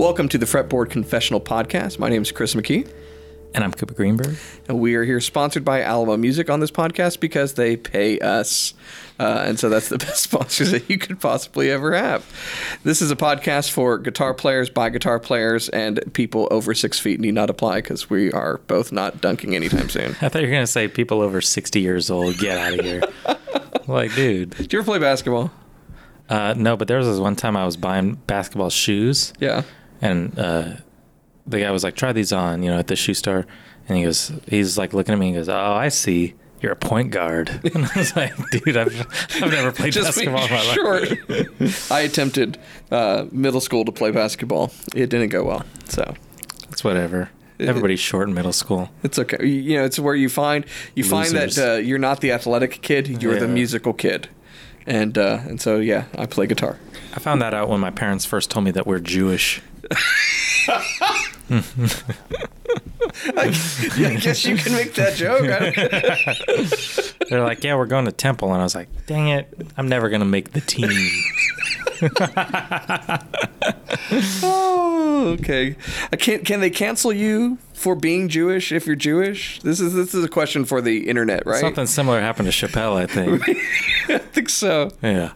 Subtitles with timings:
[0.00, 1.98] Welcome to the Fretboard Confessional Podcast.
[1.98, 2.90] My name is Chris McKee,
[3.54, 4.34] And I'm Cooper Greenberg.
[4.66, 8.72] and we are here sponsored by Alamo Music on this podcast because they pay us.
[9.18, 12.24] Uh, and so that's the best sponsors that you could possibly ever have.
[12.82, 17.20] This is a podcast for guitar players, by guitar players, and people over six feet
[17.20, 20.12] need not apply because we are both not dunking anytime soon.
[20.22, 22.84] I thought you were going to say people over 60 years old, get out of
[22.86, 23.02] here.
[23.86, 24.52] like, dude.
[24.56, 25.50] Do you ever play basketball?
[26.30, 29.62] Uh, no, but there was this one time I was buying basketball shoes, Yeah.
[30.00, 30.64] And uh,
[31.46, 33.46] the guy was like, try these on, you know, at the shoe store.
[33.88, 36.34] And he goes, he's like looking at me and goes, oh, I see.
[36.60, 37.48] You're a point guard.
[37.74, 39.06] And I was like, dude, I've,
[39.42, 41.90] I've never played Just basketball in my life.
[41.92, 42.58] I attempted
[42.90, 44.70] uh, middle school to play basketball.
[44.94, 45.64] It didn't go well.
[45.86, 46.14] So
[46.70, 47.30] It's whatever.
[47.58, 48.90] Everybody's short in middle school.
[49.02, 49.44] It's okay.
[49.46, 53.22] You- know, it's where you find you find that uh, you're not the athletic kid,
[53.22, 54.28] you're the musical kid,
[54.86, 56.78] and uh, and so yeah, I play guitar.
[57.14, 59.60] I found that out when my parents first told me that we're Jewish.
[59.90, 60.76] I,
[63.36, 65.42] I guess you can make that joke.
[67.28, 68.52] They're like, yeah, we're going to temple.
[68.52, 70.90] And I was like, dang it, I'm never going to make the team.
[74.42, 75.76] oh, okay.
[76.12, 76.44] I can't.
[76.44, 79.60] Can they cancel you for being Jewish if you're Jewish?
[79.62, 81.60] This is this is a question for the internet, right?
[81.60, 83.42] Something similar happened to Chappelle, I think.
[84.08, 84.90] I think so.
[85.02, 85.32] Yeah.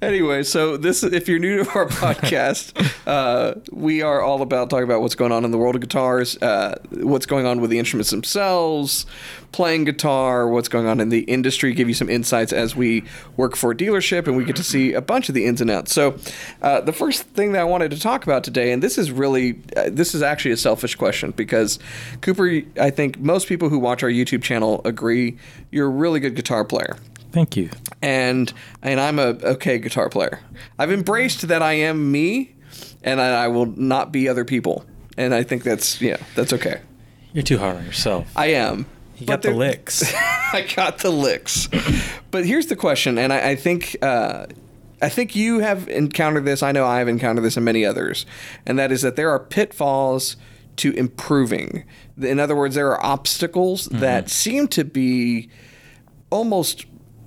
[0.00, 2.72] Anyway, so this if you're new to our podcast,
[3.06, 6.36] uh, we are all about talking about what's going on in the world of guitars,
[6.42, 9.06] uh, what's going on with the instruments themselves,
[9.52, 13.04] playing guitar, what's going on in the industry, give you some insights as we
[13.36, 15.70] work for a dealership and we get to see a bunch of the ins and
[15.70, 15.92] outs.
[15.92, 16.18] So,
[16.62, 19.60] uh, the first thing that I wanted to talk about today, and this is really
[19.76, 21.78] uh, this is actually a selfish question because
[22.20, 25.38] Cooper, I think most people who watch our YouTube channel agree
[25.70, 26.96] you're a really good guitar player
[27.32, 27.70] Thank you.
[28.02, 28.52] and
[28.82, 30.40] and I'm a okay guitar player.
[30.78, 32.54] I've embraced that I am me,
[33.02, 34.84] and I, I will not be other people.
[35.18, 36.80] And I think that's yeah, that's okay.
[37.32, 38.30] You're too hard on yourself.
[38.34, 38.86] I am.
[39.18, 40.14] You But got the licks.
[40.52, 41.68] I got the licks.
[42.30, 44.46] but here's the question, and I, I think uh,
[45.00, 46.62] I think you have encountered this.
[46.62, 48.26] I know I have encountered this, and many others,
[48.66, 50.36] and that is that there are pitfalls
[50.76, 51.84] to improving.
[52.20, 55.48] In other words, there are obstacles that seem to be
[56.30, 56.84] almost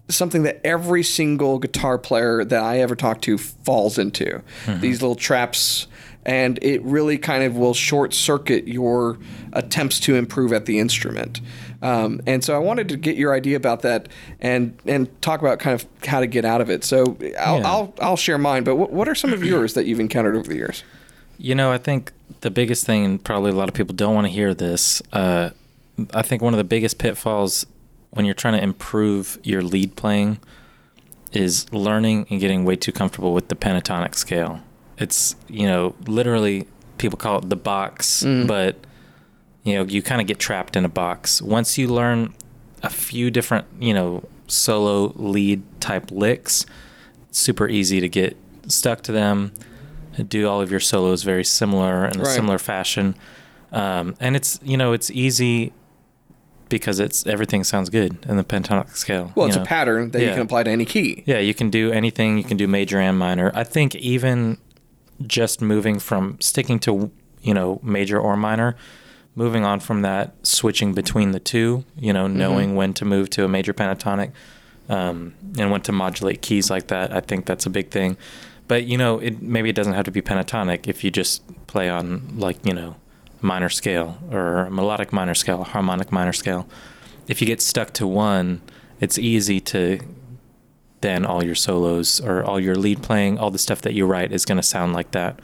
[0.09, 4.41] something that every single guitar player that I ever talk to falls into.
[4.67, 5.87] These little traps
[6.25, 9.17] and it really kind of will short circuit your
[9.53, 11.41] attempts to improve at the instrument.
[11.81, 14.09] Um, and so I wanted to get your idea about that
[14.41, 16.83] and and talk about kind of how to get out of it.
[16.83, 17.67] So I'll Yeah.
[17.71, 20.47] I'll, I'll share mine, but what, what are some of yours that you've encountered over
[20.47, 20.83] the years?
[21.37, 24.27] You know, I think the biggest thing, and probably a lot of people don't want
[24.27, 25.51] to hear this, uh,
[26.13, 27.65] I think one of the biggest pitfalls
[28.09, 30.39] when you're trying to improve your lead playing
[31.31, 34.59] is learning and getting way too comfortable with the pentatonic scale.
[34.97, 36.67] It's, you know, literally
[36.97, 38.75] people call it the box, but,
[39.63, 41.41] you know, you kind of get trapped in a box.
[41.41, 42.33] Once you learn
[42.83, 46.65] a few different, you know, solo lead type licks,
[47.31, 48.35] super easy to get
[48.67, 49.51] stuck to them
[50.27, 52.35] do all of your solos very similar in a Right.
[52.35, 53.15] similar fashion
[53.71, 55.71] um, and it's you know it's easy
[56.67, 59.61] because it's everything sounds good in the pentatonic scale Well, it's know.
[59.63, 61.23] a pattern that you can apply to any key.
[61.25, 64.57] yeah you can do anything you can do major and minor i think even
[65.25, 68.75] just moving from sticking to you know major or minor
[69.39, 73.45] moving on from that switching between the two you know knowing when to move to
[73.45, 74.31] a major pentatonic
[74.89, 78.17] um, and when to modulate keys like that i think that's a big thing.
[78.67, 81.89] But you know it maybe it doesn't have to be pentatonic if you just play
[81.89, 82.05] on
[82.37, 82.97] like you know
[83.41, 86.67] minor scale or melodic minor scale harmonic minor scale.
[87.27, 88.61] If you get stuck to one
[88.99, 89.99] it's easy to
[91.01, 94.31] then all your solos or all your lead playing, all the stuff that you write
[94.31, 95.39] is going to sound like that.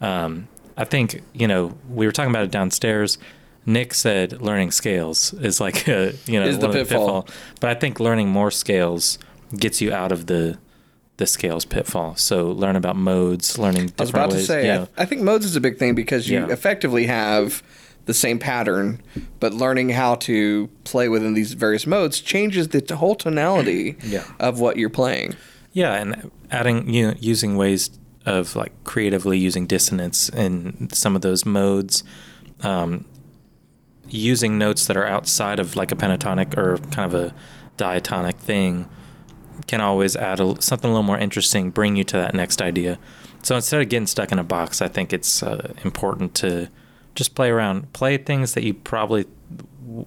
[0.00, 3.18] Um, I think, you know, we were talking about it downstairs.
[3.64, 7.26] Nick said learning scales is like, a, you know, Is the of pitfall.
[7.60, 9.18] But I think learning more scales
[9.56, 10.58] gets you out of the
[11.18, 12.14] the scales pitfall.
[12.16, 14.40] So learn about modes, learning different I was about ways.
[14.42, 15.02] to say, you I-.
[15.02, 16.52] I, think modes is a big thing because you Yeah.
[16.52, 17.62] effectively have
[18.04, 19.00] the same pattern,
[19.40, 24.24] but learning how to play within these various modes changes the whole tonality Yeah.
[24.38, 25.34] of what you're playing.
[25.72, 27.88] Yeah, and adding you know, using ways
[28.26, 32.04] of like creatively using dissonance in some of those modes,
[32.62, 33.04] um,
[34.08, 37.34] using notes that are outside of like a pentatonic or kind of a
[37.76, 38.88] diatonic thing
[39.66, 42.98] can always add a, something a little more interesting, bring you to that next idea.
[43.42, 46.68] So instead of getting stuck in a box, I think it's uh, important to
[47.14, 47.92] just play around.
[47.92, 49.26] Play things that you probably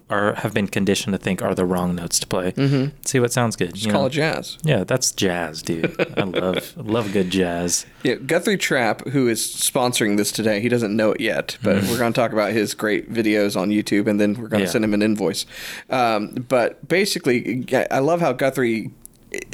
[0.08, 2.52] are have been conditioned to think are the wrong notes to play.
[2.52, 2.96] Mm-hmm.
[3.04, 3.74] See what sounds good.
[3.74, 4.06] Just call know?
[4.06, 4.58] it jazz.
[4.62, 5.94] Yeah, that's jazz, dude.
[6.18, 7.86] I love love good jazz.
[8.02, 11.90] Yeah, Guthrie Trapp, who is sponsoring this today, he doesn't know it yet, but mm-hmm.
[11.90, 14.66] we're going to talk about his great videos on YouTube, and then we're going to
[14.66, 14.72] yeah.
[14.72, 15.46] send him an invoice.
[15.88, 18.90] Um, but basically, I love how Guthrie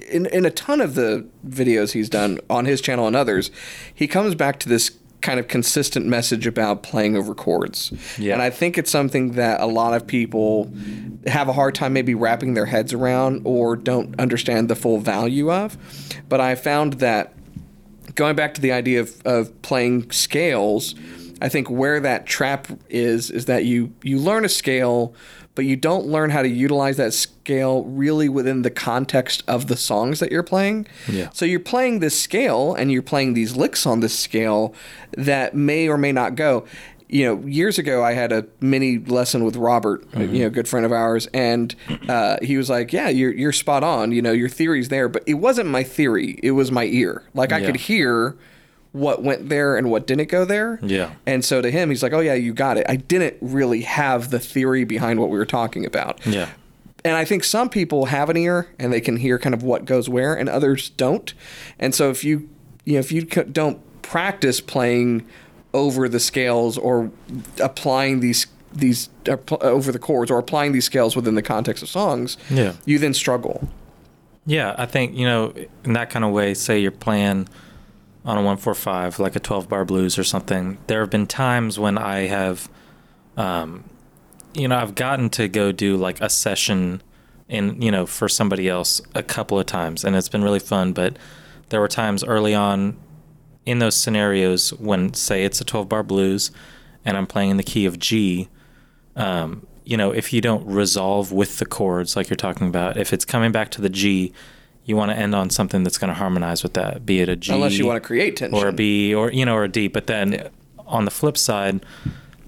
[0.09, 3.51] in in a ton of the videos he's done on his channel and others,
[3.95, 4.91] he comes back to this
[5.27, 7.93] kind of consistent message about playing over chords.
[8.17, 8.35] Yeah.
[8.35, 10.71] And I think it's something that a lot of people
[11.27, 15.51] have a hard time maybe wrapping their heads around or don't understand the full value
[15.51, 15.77] of.
[16.29, 17.35] But I found that
[18.15, 20.95] going back to the idea of, of playing scales,
[21.43, 25.13] I think where that trap is is that you you learn a scale
[25.57, 29.77] but you don't learn how to utilize that scale really within the context of the
[29.77, 30.87] songs that you're playing.
[31.09, 31.31] Yeah.
[31.33, 34.75] So you're playing this scale and you're playing these licks on this scale
[35.17, 36.67] that may or may not go.
[37.09, 40.35] You know, years ago I had a mini lesson with Robert, mm-hmm.
[40.35, 41.75] you know, good friend of ours, and
[42.09, 44.11] uh, he was like, "Yeah, you're you're spot on.
[44.11, 47.23] You know, your theory's there, but it wasn't my theory; it was my ear.
[47.33, 47.67] Like I yeah.
[47.67, 48.37] could hear."
[48.97, 50.79] What went there and what didn't go there.
[50.83, 51.13] Yeah.
[51.27, 54.31] And so to him, he's like, "Oh yeah, you got it." I didn't really have
[54.31, 56.25] the theory behind what we were talking about.
[56.27, 56.49] Yeah.
[57.05, 59.85] And I think some people have an ear and they can hear kind of what
[59.85, 61.33] goes where, and others don't.
[61.79, 62.49] And so if you,
[62.85, 65.27] you know, if you don't practice playing
[65.73, 67.11] over the scales or
[67.61, 71.89] applying these these uh, over the chords or applying these scales within the context of
[71.89, 72.73] songs, yeah.
[72.85, 73.69] you then struggle.
[74.47, 75.53] Yeah, I think you know
[75.85, 76.55] in that kind of way.
[76.55, 77.49] Say you're playing
[78.27, 81.97] on a 145, like a 12 bar blues or something, there have been times when
[81.97, 82.69] I have,
[83.37, 83.85] um,
[84.53, 87.03] you know, I've gotten to go do like a session
[87.49, 90.93] in, you know, for somebody else a couple of times, and it's been really fun.
[90.93, 91.17] But
[91.69, 92.97] there were times early on
[93.65, 96.51] in those scenarios when, say, it's a 12 bar blues
[97.07, 98.49] and I'm playing in the key of G.
[99.15, 103.13] Um, you know, if you don't resolve with the chords like you're talking about, if
[103.13, 104.33] it's coming back to the G,
[104.87, 107.35] you want to end on something that's going to harmonize with that, be it a
[107.35, 109.69] G, unless you want to create tension, or a B, or you know, or a
[109.69, 109.89] D.
[109.89, 110.49] But then yeah.
[110.87, 111.85] on the flip side,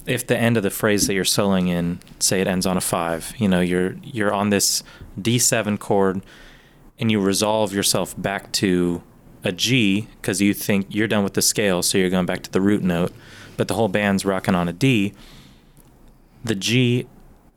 [0.07, 2.81] if the end of the phrase that you're soloing in, say it ends on a
[2.81, 4.85] five, you know, you're you're on this
[5.21, 6.23] D7 chord,
[6.99, 9.03] and you resolve yourself back to
[9.43, 12.53] a G because you think you're done with the scale, so you're going back to
[12.53, 13.13] the root note,
[13.57, 15.13] but the whole band's rocking on a D.
[16.45, 17.09] The G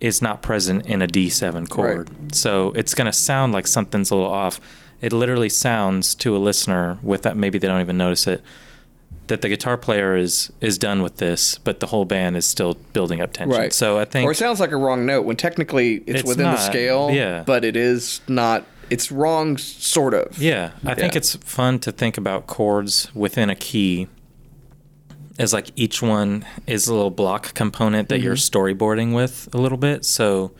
[0.02, 2.10] is not present in a D7 chord.
[2.10, 2.36] Right.
[2.36, 4.60] So it's going to sound like something's a little off.
[5.00, 8.42] It literally sounds to a listener with that maybe they don't even notice it
[9.28, 12.74] that the guitar player is is done with this, but the whole band is still
[12.92, 13.58] building up tension.
[13.58, 13.74] Right.
[13.74, 16.48] So I think Or it sounds like a wrong note when technically it's, it's within
[16.48, 17.44] not, the scale, yeah.
[17.46, 20.38] but it is not it's wrong sort of.
[20.38, 20.72] Yeah.
[20.84, 20.96] I yeah.
[20.96, 24.10] think it's fun to think about chords within a key
[25.40, 28.26] is like each one is a little block component that mm-hmm.
[28.26, 30.06] you're storyboarding with a little bit.
[30.06, 30.52] So,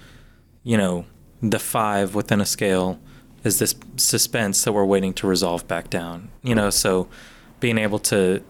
[0.64, 1.06] you know,
[1.42, 3.00] the five within a scale
[3.44, 6.30] is this suspense that we're waiting to resolve back down.
[6.44, 7.08] You know, so
[7.60, 8.44] being able to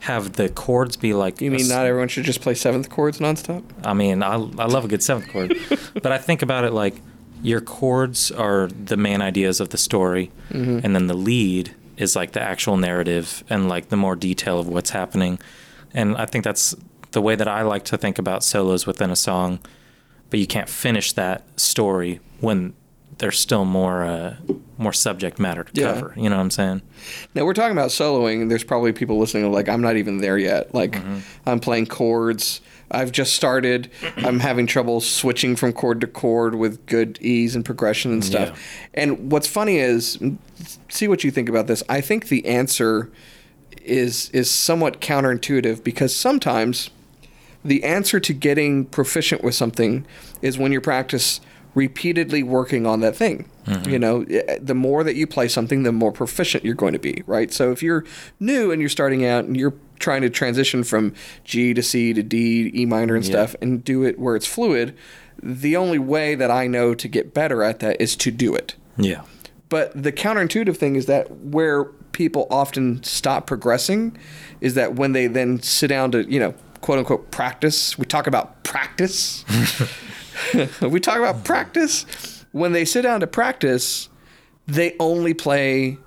[0.00, 1.40] have the chords be like.
[1.40, 3.62] You mean not everyone should just play seventh chords nonstop?
[3.84, 5.56] I mean, I, I love a good seventh chord,
[6.02, 7.00] but I think about it like
[7.42, 10.80] your chords are the main ideas of the story, mm-hmm.
[10.84, 14.66] and then the lead is like the actual narrative and like the more detail of
[14.66, 15.38] what's happening.
[15.92, 16.74] And I think that's
[17.10, 19.58] the way that I like to think about solos within a song.
[20.30, 22.74] But you can't finish that story when
[23.18, 24.36] there's still more uh,
[24.78, 25.92] more subject matter to yeah.
[25.92, 26.14] cover.
[26.16, 26.82] You know what I'm saying?
[27.34, 30.74] Now we're talking about soloing, there's probably people listening like I'm not even there yet.
[30.74, 31.18] Like mm-hmm.
[31.46, 32.60] I'm playing chords.
[32.90, 33.90] I've just started.
[34.16, 38.48] I'm having trouble switching from chord to chord with good ease and progression and stuff.
[38.48, 39.02] Yeah.
[39.02, 40.18] And what's funny is,
[40.88, 41.82] see what you think about this.
[41.88, 43.10] I think the answer
[43.82, 46.90] is is somewhat counterintuitive because sometimes
[47.64, 50.06] the answer to getting proficient with something
[50.42, 51.40] is when you practice
[51.74, 53.48] repeatedly working on that thing.
[53.66, 53.90] Mm-hmm.
[53.90, 56.98] You know, eh, the more that you play something, the more proficient you're going to
[56.98, 57.52] be, right?
[57.52, 58.04] So if you're
[58.38, 62.22] new and you're starting out and you're trying to transition from G to C to
[62.22, 63.30] D, E minor and yeah.
[63.30, 64.96] stuff, and do it where it's fluid,
[65.42, 68.74] the only way that I know to get better at that is to do it.
[68.96, 69.22] Yeah.
[69.68, 74.18] But the counterintuitive thing is that where people often stop progressing
[74.60, 78.26] is that when they then sit down to, you know, quote unquote practice, we talk
[78.26, 79.44] about practice.
[80.82, 82.44] we talk about practice.
[82.52, 84.08] When they sit down to practice,
[84.66, 85.98] they only play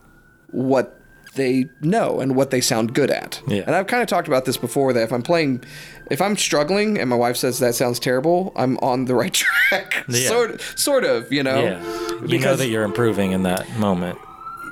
[0.52, 1.00] what
[1.36, 3.42] they know and what they sound good at.
[3.48, 3.64] Yeah.
[3.66, 5.64] And I've kind of talked about this before that if I'm playing,
[6.12, 9.34] if I'm struggling and my wife says that sounds terrible, I'm on the right
[9.70, 10.06] track.
[10.08, 10.28] Yeah.
[10.28, 11.64] sort, sort of, you know.
[11.64, 11.82] Yeah.
[12.22, 14.20] You because, know that you're improving in that moment.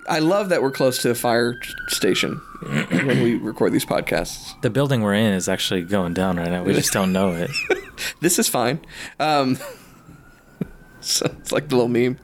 [0.08, 2.41] I love that we're close to a fire station
[3.06, 4.60] when we record these podcasts.
[4.62, 6.63] The building we're in is actually going down right now.
[6.63, 7.51] We just don't know it.
[8.20, 8.80] This is fine.
[9.20, 9.60] Um,
[11.01, 12.18] so it's like the little meme.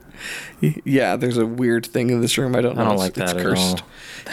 [0.84, 2.56] Yeah, there's a weird thing in this room.
[2.56, 2.82] I don't know.
[2.82, 3.82] I don't It's- like that it's at cursed.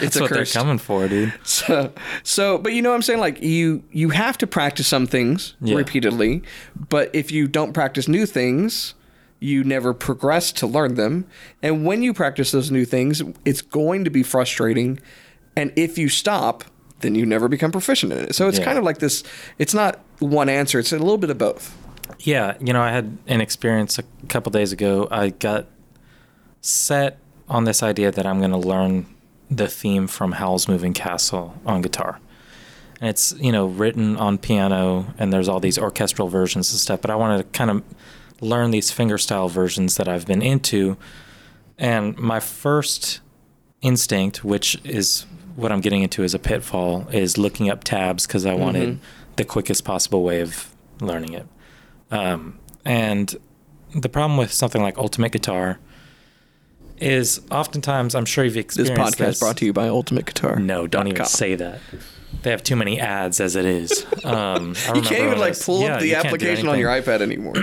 [0.00, 0.52] It's what curse.
[0.52, 1.32] they're coming for, dude.
[1.44, 1.92] So,
[2.24, 3.20] so, but you know what I'm saying?
[3.20, 5.76] Like you, you have to practice some things Yeah.
[5.76, 6.42] repeatedly,
[6.88, 8.94] but if you don't practice new things,
[9.38, 11.26] you never progress to learn them.
[11.62, 14.98] And when you practice those new things, it's going to be frustrating.
[15.56, 16.64] And if you stop,
[17.00, 18.34] then you never become proficient in it.
[18.34, 18.64] So it's Yeah.
[18.64, 19.22] kind of like this.
[19.58, 20.78] It's not one answer.
[20.78, 21.74] It's a little bit of both.
[22.20, 25.08] Yeah, you know, I had an experience a couple days ago.
[25.10, 25.66] I got
[26.60, 29.06] set on this idea that I'm going to learn
[29.50, 32.18] the theme from Howl's Moving Castle on guitar.
[33.00, 37.00] And it's, you know, written on piano and there's all these orchestral versions and stuff,
[37.02, 37.82] but I wanted to kind of
[38.40, 40.96] learn these fingerstyle versions that I've been into.
[41.78, 43.20] And my first
[43.82, 48.46] instinct, which is what I'm getting into as a pitfall, is looking up tabs because
[48.46, 49.00] I wanted
[49.36, 50.70] the quickest possible way of
[51.00, 51.46] learning it.
[52.10, 53.34] Um, and
[53.94, 55.78] the problem with something like Ultimate Guitar
[56.98, 60.58] is oftentimes, I'm sure you've experienced This podcast brought to you by Ultimate Guitar.
[60.58, 61.26] No, don't even com.
[61.26, 61.80] say that.
[62.42, 64.06] They have too many ads as it is.
[64.26, 66.80] Um, I You can't even like pull yeah, up the you can't do application on
[66.80, 67.54] your iPad anymore.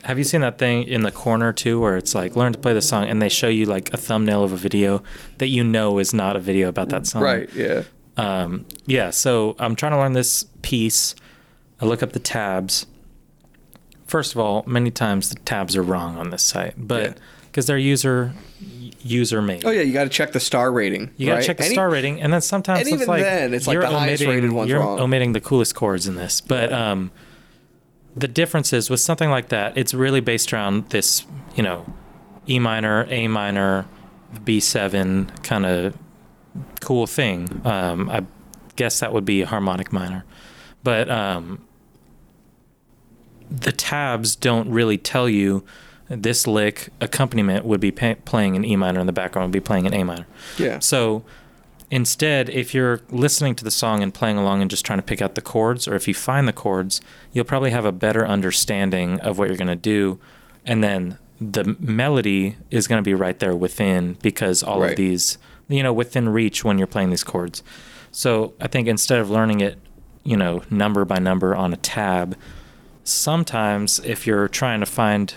[0.04, 2.72] Have you seen that thing in the corner too, where it's like learn to play
[2.72, 5.02] the song, and they show you like a thumbnail of a video
[5.38, 7.22] that you know is not a video about that song?
[7.22, 7.52] right?
[7.54, 7.82] Yeah.
[8.16, 9.10] Um, yeah.
[9.10, 11.16] So I'm trying to learn this piece.
[11.80, 12.86] I look up the tabs.
[14.06, 17.78] First of all, many times the tabs are wrong on this site, but because they're
[17.78, 18.32] user
[19.04, 19.64] user made.
[19.64, 21.10] Oh yeah, you got to check the star rating.
[21.16, 21.46] You gotta right?
[21.46, 23.80] check the Any- star rating, and then sometimes and it's even like then, it's like
[23.80, 25.00] the highest omitting, rated one's you're wrong.
[25.00, 26.40] omitting the coolest chords in this.
[26.40, 27.10] But um,
[28.16, 31.84] the difference is with something like that, it's really based around this, you know,
[32.48, 33.86] E minor, A minor,
[34.44, 35.96] B seven kind of
[36.80, 37.60] cool thing.
[37.64, 38.24] Um, I
[38.76, 40.24] guess that would be a harmonic minor,
[40.82, 41.64] but um,
[43.50, 45.64] the tabs don't really tell you.
[46.14, 49.64] This lick accompaniment would be pa- playing an E minor in the background, would be
[49.64, 50.26] playing an A minor.
[50.58, 50.78] Yeah.
[50.80, 51.24] So
[51.90, 55.22] instead, if you're listening to the song and playing along and just trying to pick
[55.22, 57.00] out the chords, or if you find the chords,
[57.32, 60.18] you'll probably have a better understanding of what you're going to do.
[60.66, 64.90] And then the melody is going to be right there within because all Right.
[64.92, 65.38] of these,
[65.68, 67.62] you know, within reach when you're playing these chords.
[68.12, 69.78] So I think instead of learning it,
[70.24, 72.36] you know, number by number on a tab,
[73.02, 75.34] sometimes if you're trying to find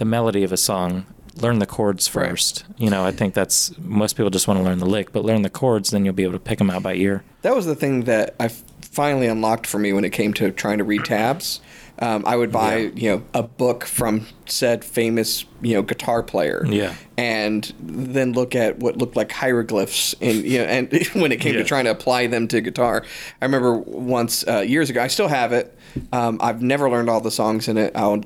[0.00, 2.30] the melody of a song, learn the chords Right.
[2.30, 2.64] first.
[2.78, 5.42] You know, I think that's most people just want to learn the lick, but learn
[5.42, 7.22] the chords, then you'll be able to pick them out by ear.
[7.42, 8.48] That was the thing that I
[8.80, 11.60] finally unlocked for me when it came to trying to read tabs.
[12.02, 12.90] Um, I would buy, Yeah.
[12.94, 16.64] you know, a book from said famous, you know, guitar player.
[16.66, 16.94] Yeah.
[17.18, 21.52] And then look at what looked like hieroglyphs, and you know, and when it came
[21.56, 23.04] to trying to apply them to guitar,
[23.42, 25.02] I remember once uh, years ago.
[25.02, 25.76] I still have it.
[26.10, 27.92] Um, I've never learned all the songs in it.
[27.94, 28.22] I'll,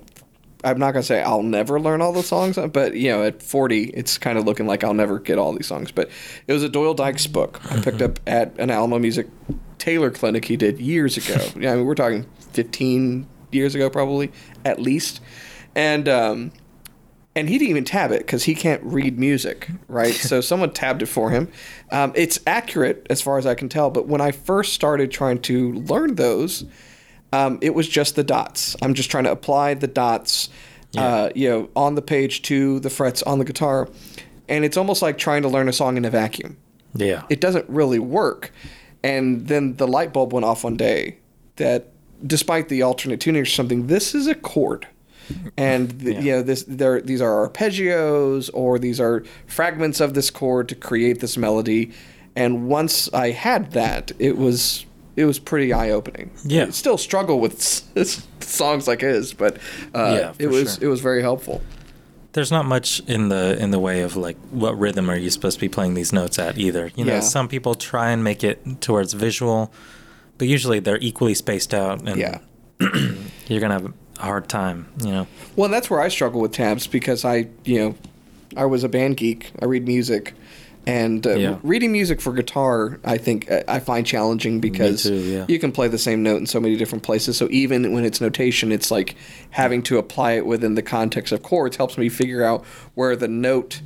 [0.64, 3.84] I'm not gonna say I'll never learn all the songs, but you know, at 40,
[3.90, 5.92] it's kind of looking like I'll never get all these songs.
[5.92, 6.10] But
[6.46, 9.28] it was a Doyle Dykes book I picked up at an Alamo Music
[9.78, 11.44] Taylor clinic he did years ago.
[11.60, 14.32] yeah, I mean, we're talking 15 years ago, probably
[14.64, 15.20] at least,
[15.74, 16.52] and um,
[17.36, 20.14] and he didn't even tab it because he can't read music, right?
[20.14, 21.50] so someone tabbed it for him.
[21.90, 25.40] Um, it's accurate as far as I can tell, but when I first started trying
[25.42, 26.64] to learn those,
[27.34, 28.76] um, it was just the dots.
[28.82, 30.48] I'm just trying to apply the dots,
[30.96, 33.88] uh, you know, on the page to the frets on the guitar,
[34.48, 36.56] and it's almost like trying to learn a song in a vacuum.
[36.94, 37.22] Yeah.
[37.28, 38.52] It doesn't really work.
[39.02, 41.16] And then the light bulb went off one day
[41.56, 41.88] that,
[42.26, 44.86] despite the alternate tuning or something, this is a chord.
[45.56, 46.20] And the, Yeah.
[46.20, 50.74] you know this, there, these are arpeggios, or these are fragments of this chord to
[50.74, 51.90] create this melody.
[52.36, 56.30] And once I had that, it was it was pretty eye opening.
[56.44, 56.66] Yeah.
[56.66, 57.54] I still struggle with
[57.96, 59.58] s- songs like his, but
[59.94, 60.84] uh, Yeah, it was sure.
[60.84, 61.62] it was very helpful.
[62.32, 65.56] There's not much in the in the way of like what rhythm are you supposed
[65.56, 66.90] to be playing these notes at either.
[66.96, 67.20] You know, Yeah.
[67.20, 69.72] some people try and make it towards visual,
[70.38, 72.38] but usually they're equally spaced out and Yeah.
[72.80, 73.86] you're going to have
[74.18, 75.26] a hard time, you know.
[75.54, 77.94] Well, that's where I struggle with tabs because I, you know,
[78.56, 79.52] I was a band geek.
[79.62, 80.34] I read music,
[80.86, 81.56] and uh, Yeah.
[81.62, 85.44] reading music for guitar, I think uh, I find challenging because too, yeah.
[85.48, 87.36] you can play the same note in so many different places.
[87.36, 89.16] So even when it's notation, it's like
[89.50, 92.64] having to apply it within the context of chords helps me figure out
[92.94, 93.80] where the note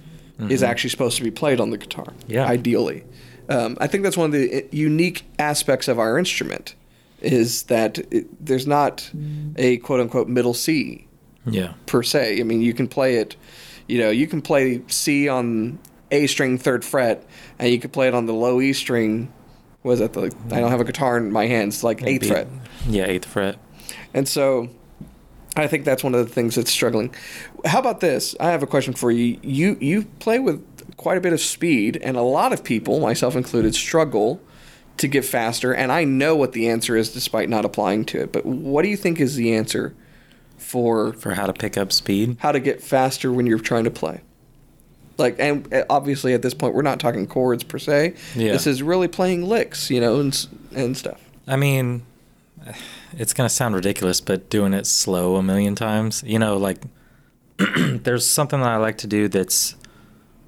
[0.49, 2.05] is actually supposed to be played on the guitar.
[2.05, 2.31] Mm-hmm.
[2.33, 2.47] Yeah.
[2.47, 3.05] ideally,
[3.49, 6.75] um, I think that's one of the uh, unique aspects of our instrument
[7.21, 9.11] is that it, there's not
[9.57, 11.07] a quote unquote middle C
[11.45, 11.73] Yeah.
[11.87, 12.39] per se.
[12.39, 13.35] I mean, you can play it,
[13.89, 17.27] you know, you can play C on A string third fret,
[17.59, 19.33] and you could play it on the low E string.
[19.83, 20.35] Was that the?
[20.51, 21.85] I don't have a guitar in my hands.
[21.85, 22.49] Like eighth Be- fret.
[22.89, 23.59] Yeah, eighth fret.
[24.15, 24.69] And so
[25.57, 27.15] I think that's one of the things that's struggling.
[27.65, 28.35] How about this?
[28.41, 29.39] I have a question for you.
[29.43, 30.65] You you play with
[30.97, 34.41] quite a bit of speed and a lot of people, myself included, struggle
[34.97, 38.33] to get faster and I know what the answer is despite not applying to it.
[38.33, 39.95] But what do you think is the answer
[40.57, 42.37] for For how to pick up speed.
[42.41, 44.23] how to get faster when you're trying to play?
[45.19, 48.15] Like and uh, obviously at this point we're not talking chords per se.
[48.35, 48.53] Yeah.
[48.53, 51.21] This is really playing licks, you know, and and stuff.
[51.47, 52.03] I mean,
[53.17, 56.79] it's gonna sound ridiculous, but doing it slow a million times, you know, like
[57.77, 59.75] there's something that I like to do that's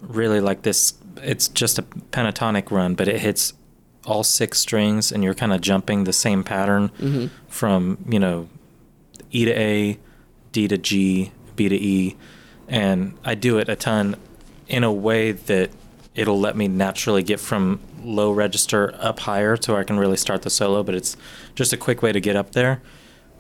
[0.01, 0.95] really like this.
[1.23, 3.53] It's just a pentatonic run, but it hits
[4.07, 8.49] all six strings, and you're kind of jumping the same pattern from you know
[9.31, 9.99] E to A,
[10.53, 12.17] D to G, B to E,
[12.69, 14.17] and I do it a ton
[14.71, 15.71] in a way that
[16.15, 20.17] it'll let me naturally get from low register up higher to where I can really
[20.17, 21.17] start the solo, but it's
[21.55, 22.81] just a quick way to get up there.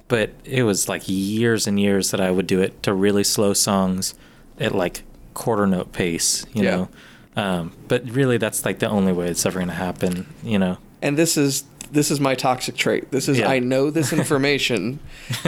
[0.08, 3.52] But it was like years and years that I would do it to really slow
[3.54, 4.14] songs
[4.58, 5.02] at like
[5.34, 6.70] quarter note pace, you Yeah.
[6.76, 6.88] know.
[7.36, 10.78] Um, but really, that's like the only way it's ever going to happen, you know.
[11.00, 13.10] and this is this is my toxic trait.
[13.10, 13.48] This is Yeah.
[13.48, 14.98] I know this information,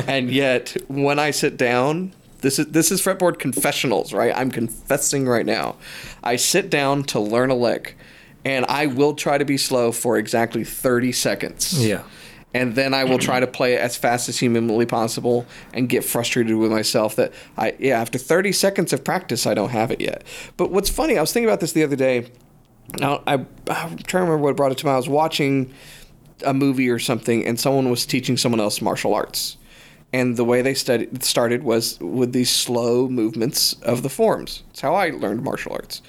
[0.08, 2.12] and yet when I sit down,
[2.42, 4.32] this is this is fretboard confessionals, right?
[4.36, 5.76] I'm confessing right now.
[6.22, 7.96] I sit down to learn a lick,
[8.44, 11.84] and I will try to be slow for exactly 30 seconds.
[11.84, 12.02] Yeah.
[12.54, 16.04] And then I will try to play it as fast as humanly possible and get
[16.04, 20.02] frustrated with myself that I yeah after 30 seconds of practice I don't have it
[20.02, 20.22] yet.
[20.58, 22.30] But what's funny, I was thinking about this the other day.
[22.98, 24.94] Now I, I'm trying to remember what brought it to mind.
[24.94, 25.72] I was watching
[26.44, 29.56] a movie or something, and someone was teaching someone else martial arts,
[30.12, 34.62] and the way they studied started was with these slow movements of the forms.
[34.70, 36.02] It's how I learned martial arts,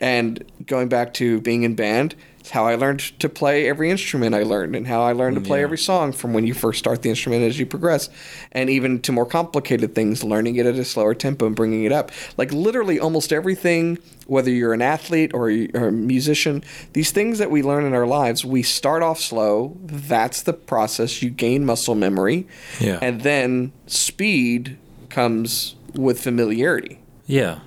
[0.00, 2.14] and going back to being in band.
[2.50, 5.40] It's how I learned to play every instrument I learned, and how I learned to
[5.40, 5.66] mm, play Yeah.
[5.66, 8.08] every song from when you first start the instrument as you progress,
[8.50, 11.92] and even to more complicated things, learning it at a slower tempo and bringing it
[11.92, 12.10] up.
[12.36, 17.52] Like literally almost everything, whether you're an athlete or, or a musician, these things that
[17.52, 19.76] we learn in our lives, we start off slow.
[19.84, 21.22] That's the process.
[21.22, 22.48] You gain muscle memory,
[22.80, 22.98] Yeah.
[23.00, 24.76] and then speed
[25.08, 26.98] comes with familiarity.
[27.28, 27.60] Yeah.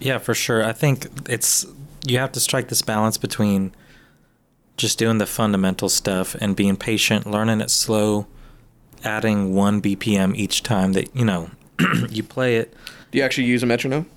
[0.00, 0.64] Yeah, for sure.
[0.64, 1.66] I think it's
[2.06, 3.72] you have to strike this balance between
[4.82, 8.26] just doing the fundamental stuff and being patient, learning it slow,
[9.04, 11.50] adding 1 BPM each time that, you know,
[12.10, 12.74] you play it.
[13.10, 14.10] Do you actually use a metronome?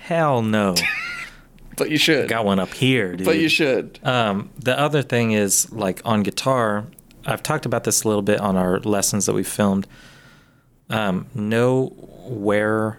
[0.00, 0.74] Hell no.
[1.76, 2.28] But you should.
[2.28, 3.24] Got one up here, dude.
[3.24, 4.00] but you should.
[4.02, 6.86] Um, the other thing is like on guitar,
[7.24, 9.86] I've talked about this a little bit on our lessons that we filmed.
[10.90, 11.90] Um, know
[12.26, 12.98] where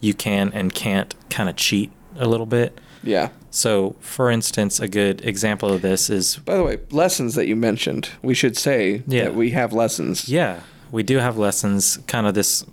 [0.00, 2.80] you can and can't kind of cheat a little bit.
[3.02, 3.28] Yeah.
[3.50, 7.56] So, for instance, a good example of this is By the way, lessons that you
[7.56, 9.24] mentioned, we should say Yeah.
[9.24, 10.28] that we have lessons.
[10.28, 10.60] yeah,
[10.92, 12.64] we do have lessons, kind of this,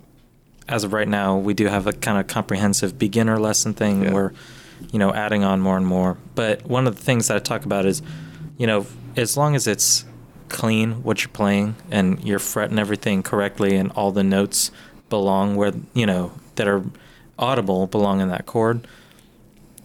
[0.68, 4.12] as of right now, we do have a kind of comprehensive beginner lesson thing Yeah.
[4.12, 4.32] where,
[4.92, 6.16] you know, adding on more and more.
[6.34, 8.02] But one of the things that I talk about is,
[8.58, 10.04] you know, as long as it's
[10.48, 14.70] clean what you're playing and you're fretting everything correctly and all the notes
[15.08, 16.82] belong where, you know, that are
[17.38, 18.86] audible belong in that chord,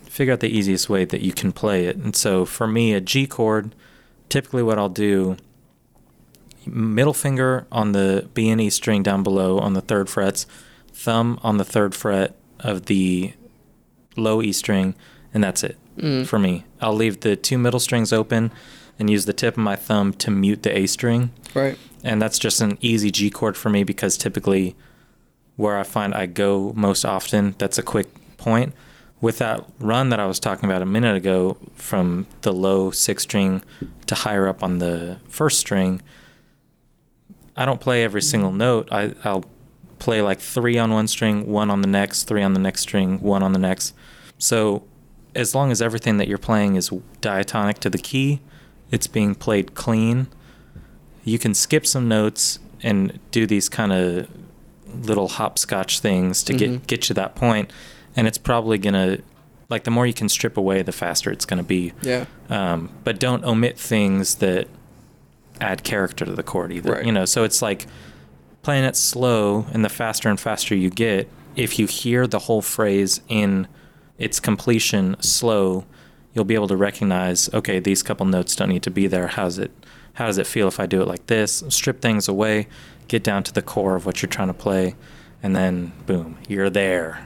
[0.09, 1.95] figure out the easiest way that you can play it.
[1.95, 3.75] And so for me, a G chord,
[4.27, 5.37] typically what I'll do,
[6.65, 10.45] middle finger on the B and E string down below on the third frets,
[10.91, 13.33] thumb on the third fret of the
[14.17, 14.95] low E string,
[15.33, 16.25] and that's it mm.
[16.25, 16.65] for me.
[16.81, 18.51] I'll leave the two middle strings open
[18.97, 21.31] and use the tip of my thumb to mute the A string.
[21.53, 21.77] Right.
[22.03, 24.75] And that's just an easy G chord for me because typically
[25.55, 28.73] where I find I go most often, that's a quick point.
[29.21, 33.23] With that run that I was talking about a minute ago from the low sixth
[33.25, 33.61] string
[34.07, 36.01] to higher up on the first string,
[37.57, 38.87] I don't play every single note.
[38.91, 39.43] I, I'll
[39.99, 43.19] play like three on one string, one on the next, three on the next string,
[43.19, 43.93] one on the next.
[44.37, 44.83] So
[45.35, 48.39] as long as everything that you're playing is diatonic to the key,
[48.89, 50.27] it's being played clean.
[51.25, 54.27] You can skip some notes and do these kind of
[55.05, 56.57] little hopscotch things to Mhm.
[56.57, 57.69] get get you that point,
[58.19, 59.17] and it's probably gonna
[59.69, 61.93] like the more you can strip away, the faster it's gonna be.
[62.01, 62.25] Yeah.
[62.49, 64.67] Um, but don't omit things that
[65.61, 66.91] add character to the chord either.
[66.91, 67.05] Right.
[67.05, 67.87] You know, so it's like
[68.61, 72.61] playing it slow, and the faster and faster you get, if you hear the whole
[72.61, 73.69] phrase in
[74.17, 75.85] its completion slow,
[76.33, 79.27] you'll be able to recognize, okay, these couple notes don't need to be there.
[79.27, 79.71] How's it?
[80.15, 81.63] How does it feel if I do it like this?
[81.69, 82.67] Strip things away,
[83.07, 84.95] get down to the core of what you're trying to play,
[85.41, 87.25] and then boom, you're there.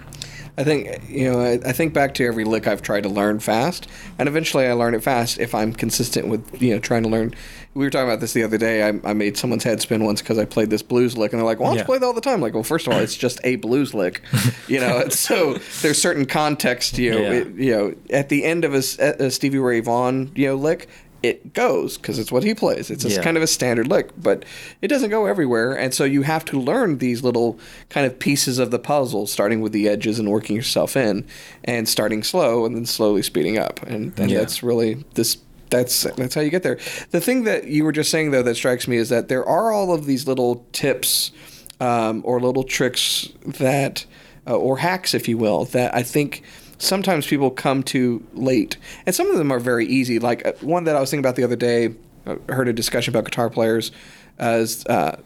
[0.58, 1.42] I think you know.
[1.42, 3.88] I, I think back to every lick I've tried to learn fast,
[4.20, 7.34] and eventually I learn it fast if I'm consistent with you know trying to learn.
[7.76, 8.84] We were talking about this the other day.
[8.88, 11.46] I, I made someone's head spin once because I played this blues lick, and they're
[11.46, 11.82] like, "Why don't Yeah.
[11.82, 13.96] you play that all the time?" Like, well, first of all, it's just a blues
[13.96, 14.22] lick,
[14.68, 15.10] you know.
[15.10, 17.18] so there's certain context, you know.
[17.22, 17.32] Yeah.
[17.32, 20.88] it- you know, at the end of a Stevie Ray Vaughan, you know, lick,
[21.24, 22.92] it goes because it's what he plays.
[22.92, 23.24] It's just Yeah.
[23.24, 24.44] kind of a standard lick, but
[24.82, 27.58] it doesn't go everywhere, and so you have to learn these little
[27.90, 31.26] kind of pieces of the puzzle, starting with the edges and working yourself in,
[31.64, 34.40] and starting slow and then slowly speeding up, and, and Yeah.
[34.40, 35.38] that's really this.
[35.70, 36.78] That's that's how you get there.
[37.10, 39.72] The thing that you were just saying though that strikes me is that there are
[39.72, 41.32] all of these little tips
[41.80, 44.06] um, or little tricks that,
[44.48, 46.44] uh, or hacks, if you will, that I think
[46.84, 50.20] sometimes people come to late, and some of them are very easy.
[50.20, 51.94] Like uh, one that I was thinking about the other day,
[52.26, 53.92] I heard a discussion about guitar players
[54.38, 55.20] as uh,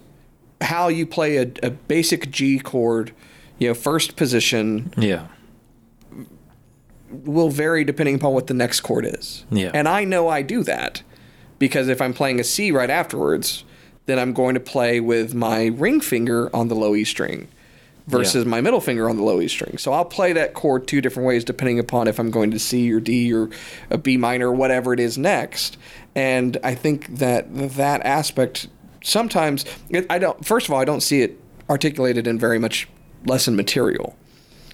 [0.62, 3.12] how you play a, a basic G chord,
[3.60, 5.28] you know, first position Yeah.
[7.10, 9.46] will vary depending upon what the next chord is.
[9.50, 9.72] Yeah.
[9.74, 11.02] And I know I do that
[11.60, 13.64] because if I'm playing a C right afterwards,
[14.06, 17.48] then I'm going to play with my ring finger on the low E string
[18.08, 18.50] versus Yeah.
[18.50, 19.78] my middle finger on the low E string.
[19.78, 22.92] So I'll play that chord two different ways depending upon if I'm going to C
[22.92, 23.50] or D or
[23.90, 25.78] a B minor, whatever it is next.
[26.16, 28.68] And I think that that aspect
[29.04, 30.44] sometimes it, I don't.
[30.46, 31.40] First of all, I don't see it
[31.70, 32.88] articulated in very much
[33.26, 34.16] lesson material.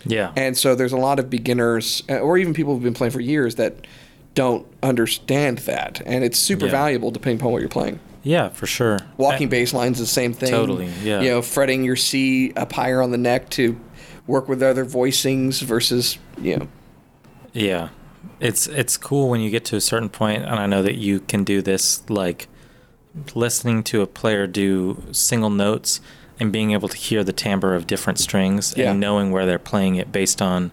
[0.06, 0.32] Yeah.
[0.36, 3.22] And so there's a lot of beginners, uh, or even people who've been playing for
[3.22, 3.88] years, that
[4.36, 6.02] don't understand that.
[6.06, 6.72] And it's super Yeah.
[6.72, 8.00] valuable depending upon what you're playing.
[8.26, 9.00] yeah, for sure.
[9.18, 10.50] Walking I- bass lines is the same thing.
[10.52, 11.22] Totally, yeah.
[11.22, 13.76] You know, fretting your C up higher on the neck to
[14.28, 16.68] work with other voicings versus, you know,
[17.52, 17.90] Yeah.
[18.40, 21.20] It's it's cool when you get to a certain point and I know that you
[21.20, 22.48] can do this like
[23.36, 26.00] listening to a player do single notes
[26.40, 28.92] and being able to hear the timbre of different strings Yeah.
[28.92, 30.72] and knowing where they're playing it based on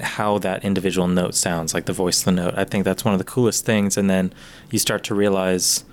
[0.00, 2.54] how that individual note sounds, like the voice of the note.
[2.56, 4.32] I think that's one of the coolest things and then
[4.70, 5.84] you start to realize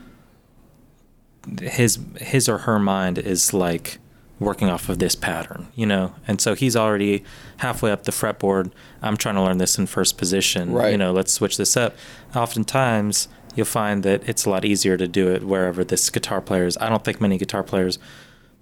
[1.62, 4.00] his his or her mind is like
[4.40, 6.14] working off of this pattern, you know.
[6.28, 7.24] And so he's already
[7.58, 8.72] halfway up the fretboard.
[9.02, 10.74] I'm trying to learn this in first position.
[10.74, 10.92] Right.
[10.92, 11.96] You know, let's switch this up.
[12.36, 16.66] Oftentimes you'll find that it's a lot easier to do it wherever this guitar player
[16.66, 16.78] is.
[16.78, 17.98] I don't think many guitar players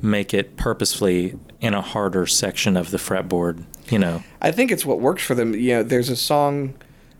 [0.01, 4.23] make it purposefully in a harder section of the fretboard, you know.
[4.41, 5.53] I think it's what works for them.
[5.53, 6.73] You know, there's a song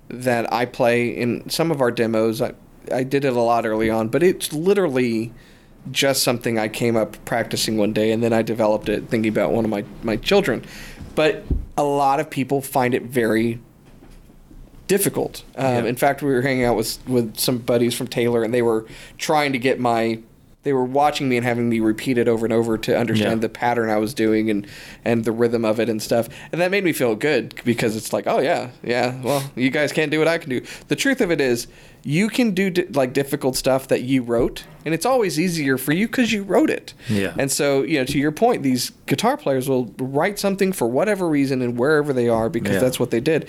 [0.10, 2.42] that I play in some of our demos.
[2.42, 2.54] I,
[2.92, 5.32] I did it a lot early on, but it's literally
[5.92, 9.52] just something I came up practicing one day, and then I developed it thinking about
[9.52, 10.64] one of my, my children.
[11.16, 11.44] But
[11.78, 13.60] a lot of people find it very
[14.88, 15.44] difficult.
[15.56, 15.86] Um, Yeah.
[15.86, 18.86] In fact, we were hanging out with with some buddies from Taylor, and they were
[19.18, 20.20] trying to get my.
[20.64, 23.48] They were watching me and having me repeat it over and over to understand Yeah.
[23.48, 24.66] the pattern I was doing and
[25.04, 26.30] and the rhythm of it and stuff.
[26.52, 29.22] And that made me feel good because it's like, oh yeah, yeah.
[29.22, 30.62] Well, you guys can't do what I can do.
[30.88, 31.68] The truth of it is,
[32.06, 35.92] you can do di- like difficult stuff that you wrote, and it's always easier for
[35.94, 36.94] you because you wrote it.
[37.10, 37.34] Yeah.
[37.38, 41.28] And so, you know, to your point, these guitar players will write something for whatever
[41.30, 42.80] reason and wherever they are because Yeah.
[42.80, 43.48] that's what they did.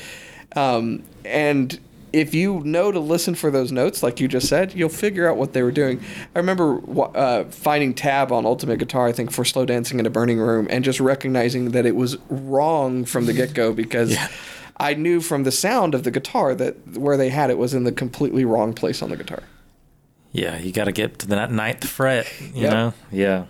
[0.57, 1.79] Um, and
[2.15, 5.37] if you know to listen for those notes, like you just said, you'll figure out
[5.37, 6.01] what they were doing.
[6.35, 6.81] I remember
[7.17, 10.67] uh, finding tab on Ultimate Guitar, I think, for slow dancing in a burning room,
[10.71, 14.13] and just recognizing that it was wrong from the get go because.
[14.13, 14.29] Yeah.
[14.77, 17.85] I knew from the sound of the guitar that where they had it was in
[17.85, 19.45] the completely wrong place on the guitar.
[20.33, 22.73] Yeah, you got to get to the ninth fret, you Yep.
[22.73, 22.93] know?
[23.13, 23.45] Yeah.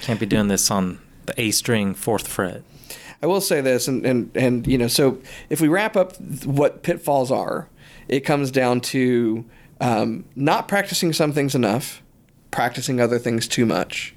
[0.00, 2.64] Can't be doing this on the A string, fourth fret.
[3.22, 6.82] I will say this, and, and, and you know, so if we wrap up what
[6.82, 7.68] pitfalls are,
[8.08, 9.44] it comes down to
[9.80, 12.02] um, not practicing some things enough,
[12.50, 14.14] practicing other things too much,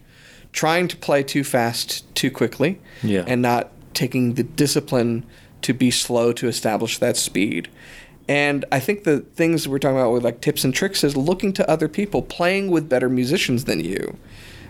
[0.54, 3.24] trying to play too fast too quickly, Yeah.
[3.28, 5.26] and not taking the discipline
[5.62, 7.68] to be slow to establish that speed.
[8.28, 11.52] And I think the things we're talking about with like tips and tricks is looking
[11.54, 14.18] to other people, playing with better musicians than you,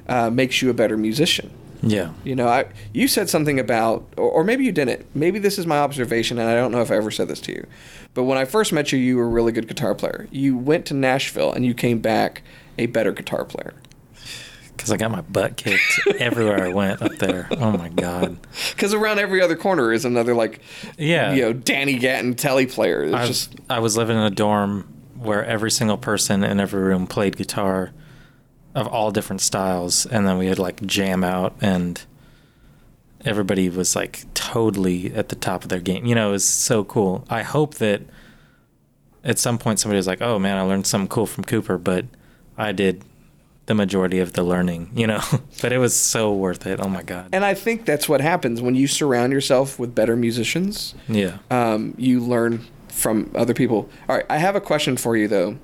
[0.10, 1.52] uh, makes you a better musician.
[1.82, 2.12] Yeah.
[2.24, 5.06] You know, I you said something about, or, or maybe you didn't.
[5.16, 7.52] Maybe this is my observation, and I don't know if I ever said this to
[7.52, 7.66] you.
[8.14, 10.28] But when I first met you, you were a really good guitar player.
[10.32, 12.44] You went to Nashville, and you came back
[12.78, 13.74] a better guitar player.
[14.76, 17.48] Because I got my butt kicked everywhere I went up there.
[17.52, 18.38] Oh my God.
[18.72, 20.60] Because around every other corner is another like,
[20.98, 21.34] Yeah.
[21.34, 23.04] you know, Danny Gatton Tele player.
[23.04, 27.06] It's just I was living in a dorm where every single person in every room
[27.06, 27.92] played guitar
[28.76, 32.02] of all different styles, and then we had like jam out, and
[33.26, 36.06] everybody was like totally at the top of their game.
[36.06, 37.26] You know, it was so cool.
[37.30, 38.02] I hope that
[39.24, 42.06] at some point somebody was like, "Oh man, I learned something cool from Cooper," but
[42.58, 43.04] I did
[43.68, 45.22] the majority of the learning, you know.
[45.62, 46.80] but it was so worth it.
[46.82, 47.30] Oh my god.
[47.32, 50.96] And I think that's what happens when you surround yourself with better musicians.
[51.08, 51.38] Yeah.
[51.50, 53.90] Um, you learn from other people.
[54.10, 55.58] All right, I have a question for you though.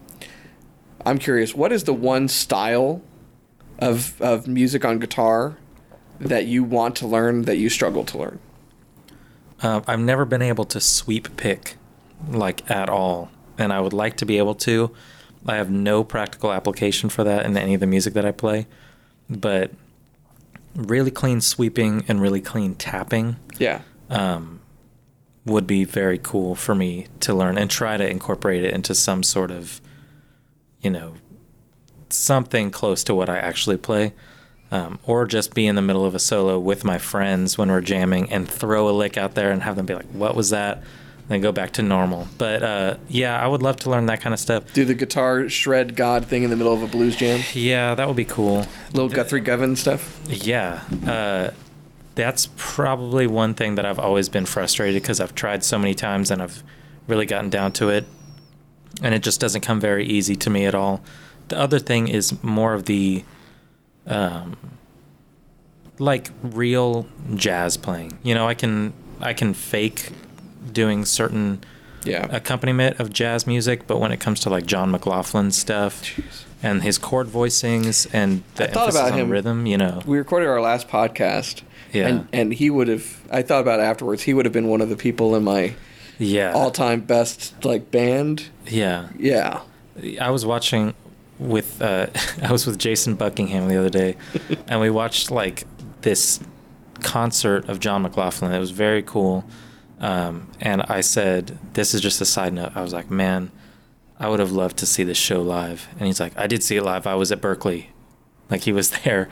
[1.07, 3.01] I'm curious, what is the one style
[3.79, 5.57] of of music on guitar
[6.19, 8.39] that you want to learn that you struggle to learn?
[9.61, 11.75] Uh, I've never been able to sweep pick
[12.29, 14.91] like at all, and I would like to be able to.
[15.45, 18.67] I have no practical application for that in any of the music that I play,
[19.29, 19.71] but
[20.75, 23.81] really clean sweeping and really clean tapping Yeah.
[24.09, 24.59] um,
[25.45, 29.23] would be very cool for me to learn and try to incorporate it into some
[29.23, 29.79] sort of,
[30.87, 31.15] you know,
[32.09, 34.13] something close to what I actually play.
[34.71, 37.81] Um, or just be in the middle of a solo with my friends when we're
[37.81, 40.83] jamming and throw a lick out there and have them be like, "What was that?"
[41.29, 42.27] Then go back to normal.
[42.37, 44.73] But uh, yeah, I would love to learn that kind of stuff.
[44.73, 47.41] Do the guitar shred God thing in the middle of a blues jam?
[47.53, 48.65] Yeah, that would be cool.
[48.93, 50.19] Little Guthrie Govan stuff?
[50.27, 51.51] Yeah, uh,
[52.15, 56.29] that's probably one thing that I've always been frustrated because I've tried so many times
[56.29, 56.61] and I've
[57.07, 58.05] really gotten down to it,
[59.01, 61.01] and it just doesn't come very easy to me at all.
[61.49, 63.23] The other thing is more of the,
[64.05, 64.55] um,
[65.99, 68.17] like real jazz playing.
[68.23, 70.09] You know, I can I can fake
[70.71, 71.63] doing certain
[72.05, 72.27] Yeah.
[72.29, 76.03] accompaniment of jazz music, but when it comes to like John McLaughlin stuff
[76.61, 80.01] and his chord voicings and the I thought emphasis about on him- rhythm, you know.
[80.05, 81.63] we recorded our last podcast.
[81.93, 82.07] Yeah.
[82.07, 84.81] And, and he would have, I thought about it afterwards, he would have been one
[84.81, 85.73] of the people in my
[86.19, 86.53] Yeah.
[86.53, 88.49] all time best, like, band.
[88.65, 89.09] yeah.
[89.17, 89.61] Yeah.
[90.21, 90.93] I was watching
[91.39, 92.07] with uh
[92.41, 94.15] I was with Jason Buckingham the other day
[94.67, 95.65] and we watched like
[96.01, 96.39] this
[97.01, 98.51] concert of John McLaughlin.
[98.51, 99.43] It was very cool.
[99.99, 102.71] Um, and I said, this is just a side note.
[102.75, 103.51] I was like, man,
[104.19, 105.87] I would have loved to see this show live.
[105.97, 107.07] And he's like, I did see it live.
[107.07, 107.87] I was at Berklee.
[108.49, 109.29] Like he was there.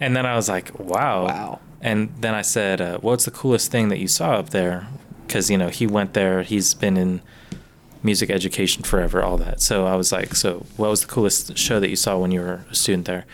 [0.00, 1.26] And then I was like, wow.
[1.26, 1.60] Wow.
[1.80, 4.86] And then I said, uh, what's the coolest thing that you saw up there?
[5.26, 6.42] Because, you know, he went there.
[6.42, 7.20] He's been in
[8.02, 9.60] music education forever, all that.
[9.60, 12.40] So I was like, so what was the coolest show that you saw when you
[12.40, 13.24] were a student there?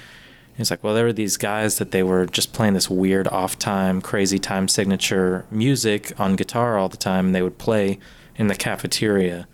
[0.57, 3.59] He's like, well, there were these guys that they were just playing this weird off
[3.59, 7.27] time, crazy time signature music on guitar all the time.
[7.27, 7.99] And they would play
[8.37, 9.49] in the cafeteria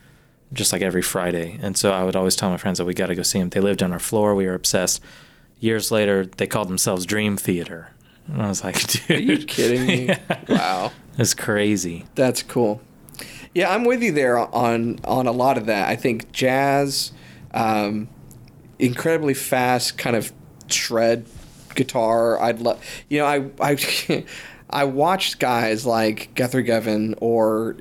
[0.52, 1.58] just like every Friday.
[1.62, 3.50] And so I would always tell my friends that we got to go see them.
[3.50, 4.34] They lived on our floor.
[4.34, 5.00] We were obsessed.
[5.60, 7.90] Years later, they called themselves Dream Theater.
[8.28, 9.10] And I was like, dude.
[9.10, 10.06] Are you kidding me?
[10.28, 10.44] Yeah.
[10.48, 10.92] Wow.
[11.18, 12.04] It's crazy.
[12.14, 12.80] That's cool.
[13.54, 15.88] Yeah, I'm with you there on on a lot of that.
[15.88, 17.12] I think jazz,
[17.54, 18.08] um,
[18.78, 20.32] incredibly fast, kind of
[20.68, 21.26] shred
[21.74, 22.38] guitar.
[22.40, 24.24] I'd love, you know, I I
[24.70, 27.76] I watched guys like Guthrie Govan or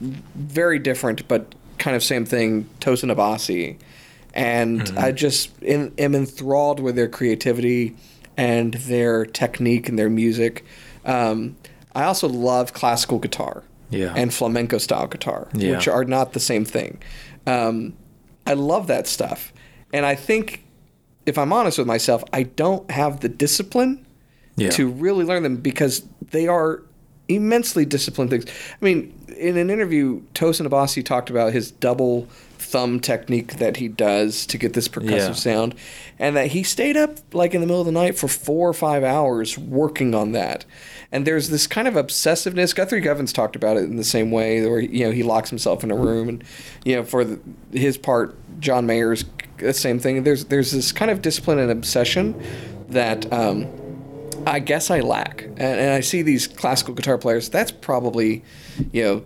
[0.00, 3.78] very different but kind of same thing, Tosin Abasi,
[4.34, 7.96] and I just in, am enthralled with their creativity
[8.38, 10.64] and their technique and their music.
[11.04, 11.56] Um,
[11.94, 14.14] I also love classical guitar Yeah.
[14.16, 15.72] and flamenco style guitar, Yeah.
[15.76, 16.98] which are not the same thing.
[17.46, 17.94] Um,
[18.46, 19.52] I love that stuff.
[19.92, 20.64] And I think,
[21.26, 24.06] if I'm honest with myself, I don't have the discipline
[24.56, 24.70] Yeah.
[24.70, 26.82] to really learn them because they are
[27.28, 28.44] immensely disciplined things.
[28.80, 32.26] I mean, in an interview, Tosin Abasi talked about his double
[32.70, 35.32] thumb technique that he does to get this percussive Yeah.
[35.32, 35.74] sound,
[36.18, 38.72] and that he stayed up like in the middle of the night for four or
[38.74, 40.64] five hours working on that.
[41.10, 42.74] And there's this kind of obsessiveness.
[42.74, 45.82] Guthrie Govan's talked about it in the same way, where you know he locks himself
[45.82, 46.44] in a room, and
[46.84, 47.40] you know for the,
[47.72, 49.24] his part, John Mayer's
[49.58, 50.22] the same thing.
[50.24, 52.34] There's there's this kind of discipline and obsession
[52.88, 53.30] that.
[53.32, 53.66] Um,
[54.46, 55.42] I guess I lack.
[55.42, 57.48] And, and I see these classical guitar players.
[57.50, 58.42] That's probably,
[58.92, 59.24] you know,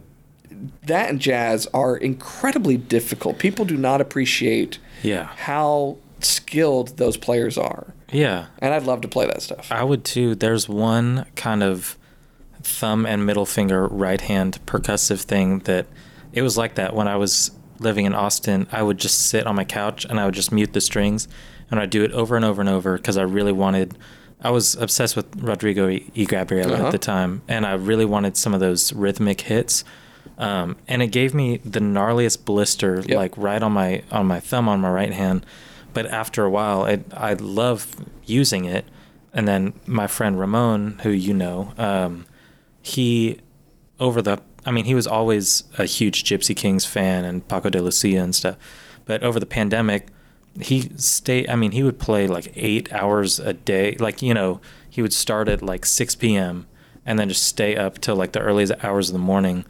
[0.87, 3.38] that and jazz are incredibly difficult.
[3.38, 5.29] People do not appreciate Yeah.
[5.37, 7.94] how skilled those players are.
[8.12, 8.46] Yeah.
[8.61, 9.68] And I'd love to play that stuff.
[9.72, 10.35] I would too.
[10.35, 11.96] There's one kind of
[12.62, 15.87] thumb and middle finger right hand percussive thing that
[16.33, 18.68] it was like that when I was living in Austin.
[18.70, 21.27] I would just sit on my couch and I would just mute the strings
[21.70, 23.96] and I'd do it over and over and over because I really wanted.
[24.44, 26.25] I was obsessed with Rodrigo E.
[26.27, 26.87] Gabriela Uh-huh.
[26.87, 29.85] at the time, and I really wanted some of those rhythmic hits.
[30.42, 33.16] Um, and it gave me the gnarliest blister, Yep.
[33.16, 35.46] like right on my on my thumb on my right hand.
[35.94, 37.87] But after a while, it, I love
[38.24, 38.85] using it.
[39.33, 42.26] And then my friend Ramon, who you know, um,
[42.83, 43.38] he
[44.00, 47.81] over the I mean, he was always a huge Gypsy Kings fan and Paco de
[47.81, 48.57] Lucia and stuff.
[49.05, 50.09] But over the pandemic,
[50.61, 53.96] he stayed I mean, he would play like 8 hours a day.
[54.00, 56.66] Like, you know, he would start at like 6 p.m.
[57.07, 59.64] and then just stay up till like the earliest hours of the morning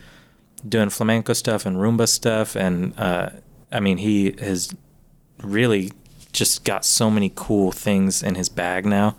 [0.68, 3.30] doing flamenco stuff and rumba stuff and uh
[3.72, 4.74] I mean, he has
[5.42, 5.92] really
[6.32, 9.16] just got so many cool things in his bag now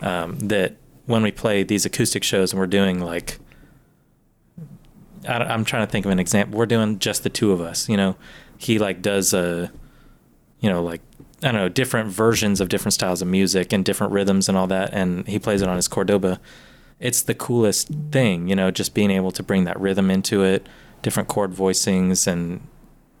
[0.00, 3.38] um, that when we play these acoustic shows and we're doing like
[5.28, 6.58] I, am trying to think of an example.
[6.58, 7.88] We're doing just the two of us.
[7.88, 8.16] You know,
[8.58, 9.72] he like does a,
[10.60, 11.00] you know, like
[11.42, 14.68] I don't know, different versions of different styles of music and different rhythms and all
[14.68, 16.40] that, and he plays it on his Cordoba.
[17.00, 20.66] It's the coolest thing, you know, just being able to bring that rhythm into it,
[21.06, 22.66] different chord voicings, and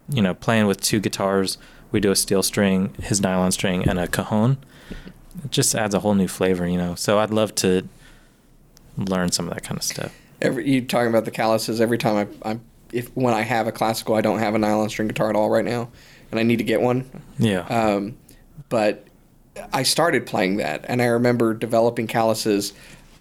[0.08, 1.56] you know, playing with two guitars.
[1.92, 4.58] We do a steel string, his nylon string, and a cajon.
[5.44, 6.96] It just adds a whole new flavor, you know.
[6.96, 7.88] So I'd love to
[8.96, 12.28] learn some of that kind of stuff every you talking about the calluses every time
[12.44, 12.58] I, I
[12.92, 15.50] if when I have a classical I don't have a nylon string guitar at all
[15.50, 15.88] right now
[16.30, 18.16] and I need to get one yeah um,
[18.68, 19.06] but
[19.72, 22.72] I started playing that and I remember developing calluses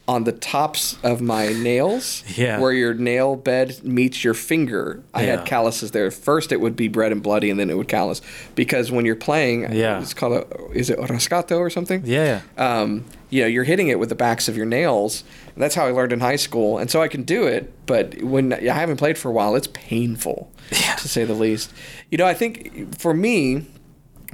[0.08, 2.60] on the tops of my nails, yeah.
[2.60, 5.38] where your nail bed meets your finger, I yeah.
[5.38, 6.12] had calluses there.
[6.12, 8.22] First, it would be red and bloody, and then it would callus.
[8.54, 10.00] Because when you're playing, yeah.
[10.00, 12.04] it's called a, is it rascato or something?
[12.06, 12.42] Yeah.
[12.58, 15.24] Um, you know, you're hitting it with the backs of your nails.
[15.58, 17.74] that's how I learned in high school, and so I can do it.
[17.88, 20.96] But when I haven't played for a while, it's painful, yeah.
[20.96, 21.74] to say the least.
[22.12, 23.66] You know, I think for me,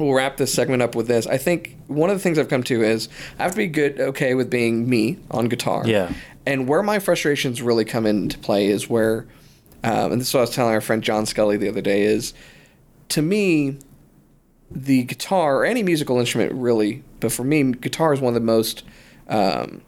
[0.02, 1.28] we'll wrap this segment up with this.
[1.28, 3.10] I think one of the things I've come to is
[3.40, 5.84] I have to be good, okay with being me on guitar.
[5.86, 6.14] Yeah.
[6.46, 9.28] And where my frustrations really come into play is where,
[9.84, 12.04] um, and this is what I was telling our friend John Scully the other day,
[12.04, 12.34] is
[13.10, 13.78] to me,
[14.70, 18.46] the guitar or any musical instrument really, but for me, guitar is one of the
[18.46, 18.84] most
[19.28, 19.82] um,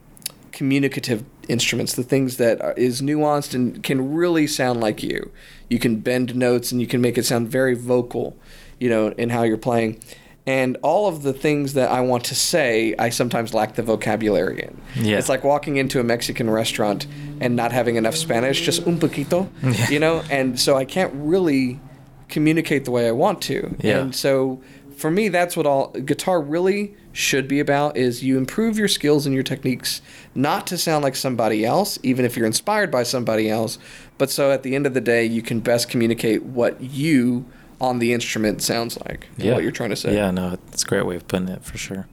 [0.52, 1.94] communicative instruments.
[1.94, 5.32] The things that is nuanced and can really sound like you.
[5.70, 8.38] You can bend notes and you can make it sound very vocal
[8.84, 9.98] you know, in how you're playing.
[10.46, 14.62] And all of the things that I want to say, I sometimes lack the vocabulary
[14.62, 14.82] in.
[15.02, 15.18] Yeah.
[15.18, 17.08] It's like walking into a Mexican restaurant
[17.40, 19.90] and not having enough Spanish, just un poquito, yeah.
[19.90, 20.22] you know?
[20.30, 21.80] And so I can't really
[22.28, 23.74] communicate the way I want to.
[23.80, 24.00] Yeah.
[24.00, 24.62] And so
[24.98, 29.26] for me, that's what all guitar really should be about is you improve your skills
[29.26, 30.02] and your techniques
[30.36, 33.78] not to sound like somebody else even if you're inspired by somebody else
[34.18, 37.46] but so at the end of the day you can best communicate what you
[37.84, 39.28] on the instrument sounds like.
[39.38, 39.54] Yeah.
[39.54, 40.16] What you're trying to say.
[40.16, 42.08] Yeah, no, it's a great way of putting it for sure.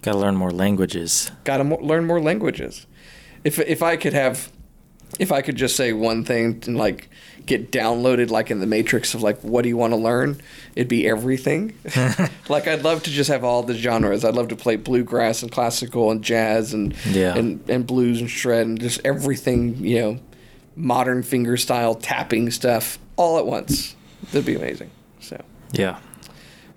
[0.00, 1.30] Got to learn more languages.
[1.44, 2.86] Got to mo- learn more languages.
[3.44, 4.50] If if I could have,
[5.18, 7.10] if I could just say one thing and like
[7.44, 10.40] get downloaded like in the matrix of like what do you want to learn,
[10.74, 11.74] it'd be everything.
[12.48, 14.24] like I'd love to just have all the genres.
[14.24, 17.36] I'd love to play bluegrass and classical and jazz and yeah.
[17.36, 20.18] and and blues and shred and just everything you know,
[20.76, 23.96] modern finger style tapping stuff all at once.
[24.26, 24.90] That'd be amazing.
[25.20, 25.40] So
[25.72, 25.98] yeah,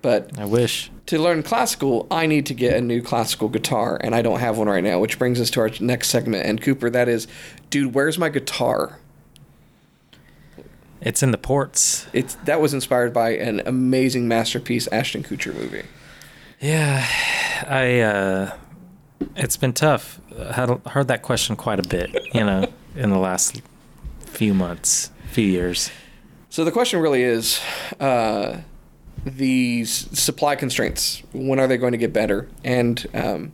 [0.02, 4.14] but I wish to learn classical, I need to get a new classical guitar, and
[4.14, 5.00] I don't have one right now.
[5.00, 6.46] Which brings us to our next segment.
[6.46, 7.28] And Cooper, that is,
[7.70, 9.00] dude, where's my guitar?
[11.02, 12.08] It's in the ports.
[12.14, 15.84] It's that was inspired by an amazing masterpiece Ashton Kutcher movie.
[16.60, 17.06] Yeah,
[17.68, 18.00] I.
[18.02, 18.52] uh
[19.36, 20.20] It's been tough.
[20.38, 23.62] I had heard that question quite a bit, you know, in the last
[24.20, 25.90] few months, few years.
[26.50, 27.62] So the question really is
[28.00, 28.62] uh,
[29.24, 31.22] these supply constraints.
[31.32, 32.50] When are they going to get better?
[32.64, 33.52] And um,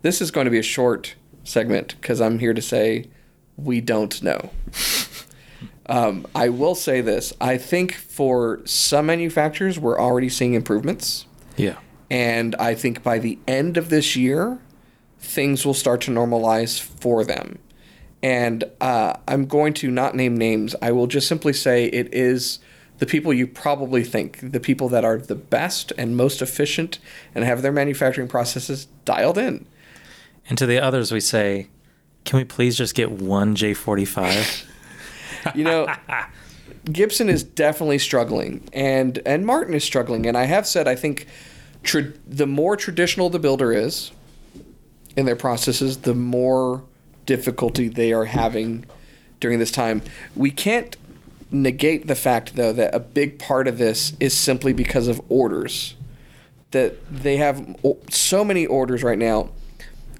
[0.00, 3.08] this is going to be a short segment because I'm here to say
[3.58, 4.50] we don't know.
[5.86, 11.26] um, I will say this: I think for some manufacturers, we're already seeing improvements.
[11.56, 11.76] Yeah.
[12.10, 14.58] And I think by the end of this year,
[15.18, 17.58] things will start to normalize for them
[18.22, 20.74] and uh, I'm going to not name names.
[20.82, 22.58] I will just simply say it is
[22.98, 26.98] the people you probably think, the people that are the best and most efficient
[27.34, 29.66] and have their manufacturing processes dialed in.
[30.48, 31.68] And to the others, we say,
[32.24, 34.66] can we please just get one J45?
[35.54, 35.86] you know,
[36.90, 40.26] Gibson is definitely struggling, and and Martin is struggling.
[40.26, 41.26] And I have said I think
[41.82, 44.10] tra- the more traditional the builder is
[45.16, 46.82] in their processes, the more
[47.28, 48.86] difficulty they are having
[49.38, 50.00] during this time.
[50.34, 50.96] We can't
[51.50, 55.94] negate the fact, though, that a big part of this is simply because of orders.
[56.70, 57.76] That they have
[58.08, 59.50] so many orders right now.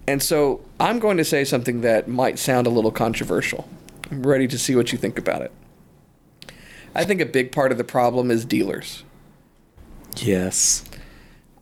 [0.06, 3.66] And so I'm going to say something that might sound a little controversial.
[4.10, 5.52] I'm ready to see what you think about it.
[6.94, 9.02] I think a big part of the problem is dealers.
[10.16, 10.84] Yes.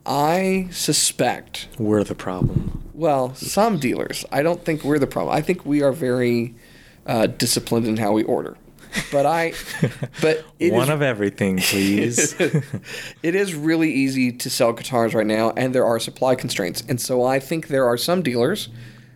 [0.07, 2.89] I suspect we're the problem.
[2.93, 4.25] Well, some dealers.
[4.31, 5.35] I don't think we're the problem.
[5.35, 6.55] I think we are very
[7.05, 8.57] uh, disciplined in how we order.
[9.11, 9.53] But I,
[10.21, 12.33] but one is, of everything, please.
[13.23, 16.81] it is really easy to sell guitars right now, and there are supply constraints.
[16.87, 18.69] And so I think there are some dealers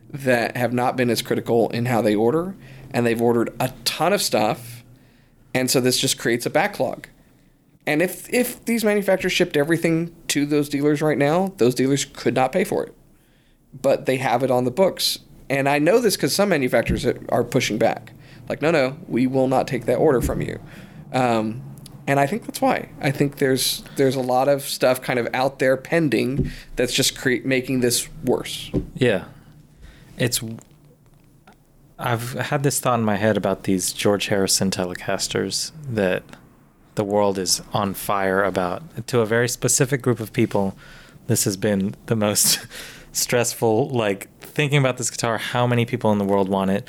[0.10, 2.54] that have not been as critical in how they order,
[2.92, 4.84] and they've ordered a ton of stuff,
[5.54, 7.08] and so this just creates a backlog.
[7.88, 12.34] And if if these manufacturers shipped everything to those dealers right now, those dealers could
[12.34, 12.96] not pay for it,
[13.80, 15.20] but they have it on the books.
[15.50, 18.14] And I know this because some manufacturers are pushing back,
[18.48, 20.60] like, no, no, we will not take that order from you.
[21.12, 21.62] Um,
[22.08, 22.90] and I think that's why.
[23.00, 27.18] I think there's there's a lot of stuff kind of out there pending that's just
[27.18, 28.72] create making this worse.
[28.96, 29.26] Yeah.
[30.18, 30.42] It's
[32.00, 36.24] I've had this thought in my head about these George Harrison Telecasters that
[36.96, 39.08] the world is on fire about.
[39.08, 40.78] To a very specific group of people,
[41.28, 42.60] this has been the most
[43.12, 46.88] stressful like thinking about this guitar, how many people in the world want it?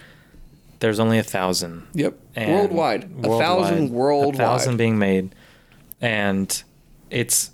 [0.80, 1.86] There's only a thousand.
[1.94, 2.18] Yep.
[2.34, 3.10] And worldwide.
[3.22, 4.34] A thousand worldwide.
[4.34, 5.34] A thousand being made.
[6.00, 6.62] And
[7.10, 7.52] it's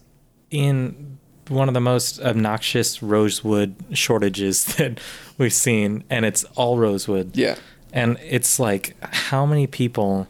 [0.50, 1.18] in
[1.48, 4.98] one of the most obnoxious rosewood shortages that
[5.36, 6.04] we've seen.
[6.08, 7.36] And it's all rosewood.
[7.36, 7.56] Yeah.
[7.92, 10.26] And it's like, how many people,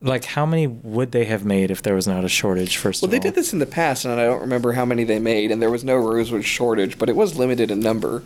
[0.00, 3.10] like, how many would they have made if there was not a shortage, first Well,
[3.10, 3.22] they all?
[3.22, 5.70] did this in the past, and I don't remember how many they made, and there
[5.70, 8.22] was no rosewood shortage, but it was limited in number.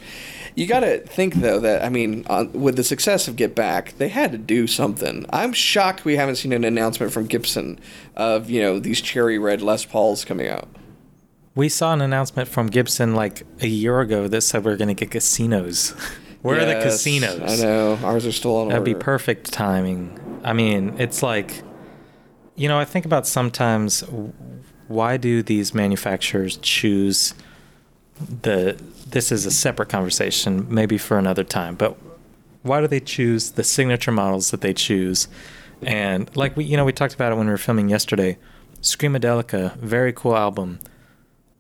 [0.55, 3.97] You got to think though that I mean, on, with the success of Get Back,
[3.97, 5.25] they had to do something.
[5.31, 7.81] I'm shocked we haven't seen an announcement from Gibson
[8.17, 10.69] of you know these cherry red Les Pauls coming out.
[11.55, 14.89] We saw an announcement from Gibson like a year ago that said we are going
[14.89, 15.95] to get casinos.
[16.43, 17.61] Where are the casinos?
[17.61, 20.19] I know ours are still on That'd be perfect timing.
[20.45, 21.63] I mean, it's like,
[22.57, 24.05] you know, I think about sometimes
[24.89, 27.35] why do these manufacturers choose
[28.43, 28.81] the.
[29.07, 31.97] This is a separate conversation, maybe for another time, but
[32.63, 35.29] why do they choose the signature models that they choose?
[35.83, 38.39] And like we, you know, we talked about it when we were filming yesterday.
[38.81, 40.81] Screamadelica, very cool album.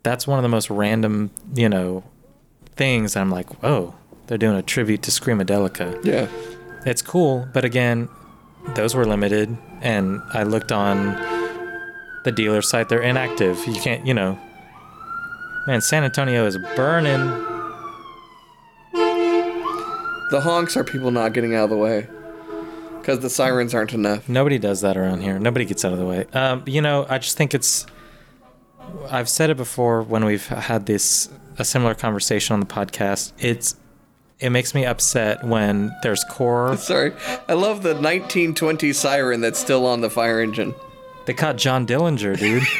[0.02, 2.04] That's one of the most random, you know,
[2.74, 3.16] things.
[3.16, 3.94] I'm like, whoa,
[4.26, 6.28] they're doing a tribute to Screamadelica Yeah,
[6.84, 8.08] it's cool, but again,
[8.74, 11.14] those were limited, and I looked on
[12.24, 13.64] the dealer site; they're inactive.
[13.66, 14.38] You can't, you know.
[15.66, 17.52] Man, San Antonio is burning.
[18.92, 22.08] the honks are people not getting out of the way
[22.98, 24.28] because the sirens aren't enough.
[24.28, 25.38] Nobody does that around here.
[25.38, 26.26] Nobody gets out of the way.
[26.32, 27.86] Um, you know, I just think it's.
[29.10, 33.32] I've said it before when we've had this a similar conversation on the podcast.
[33.38, 33.76] It's
[34.42, 36.76] it makes me upset when there's core.
[36.78, 37.12] Sorry,
[37.48, 40.74] I love the 1920 siren that's still on the fire engine.
[41.26, 42.62] They caught John Dillinger, dude.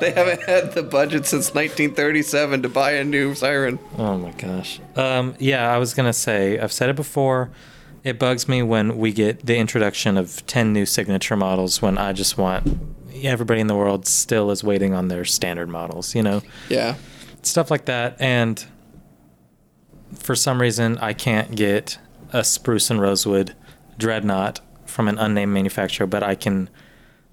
[0.00, 3.78] They haven't had the budget since 1937 to buy a new siren.
[3.96, 4.80] Oh my gosh.
[4.96, 7.50] Um, yeah, I was gonna say I've said it before.
[8.02, 12.12] It bugs me when we get the introduction of ten new signature models when I
[12.12, 12.76] just want
[13.22, 16.14] everybody in the world still is waiting on their standard models.
[16.14, 16.96] You know, Yeah.
[17.46, 18.16] Stuff like that.
[18.20, 18.64] And
[20.14, 21.98] for some reason, I can't get
[22.32, 23.54] a spruce and rosewood
[23.98, 26.68] dreadnought from an unnamed manufacturer, but I can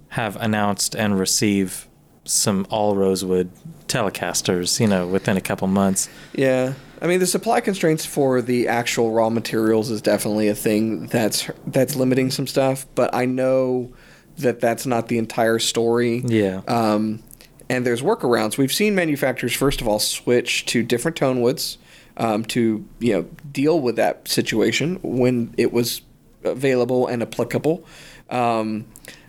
[0.09, 1.87] have announced and receive
[2.23, 3.49] some all rosewood
[3.87, 4.79] telecasters.
[4.79, 6.09] You know, within a couple months.
[6.33, 6.73] Yeah.
[7.01, 11.49] I mean, the supply constraints for the actual raw materials is definitely a thing that's
[11.65, 12.85] that's limiting some stuff.
[12.93, 13.91] But I know
[14.37, 16.21] that that's not the entire story.
[16.25, 16.61] Yeah.
[16.67, 17.23] Um,
[17.71, 18.57] and there's workarounds.
[18.57, 21.77] We've seen manufacturers first of all switch to different tone woods
[22.17, 26.01] um, to you know deal with that situation when it was
[26.43, 27.85] available and applicable.
[28.29, 28.87] Um,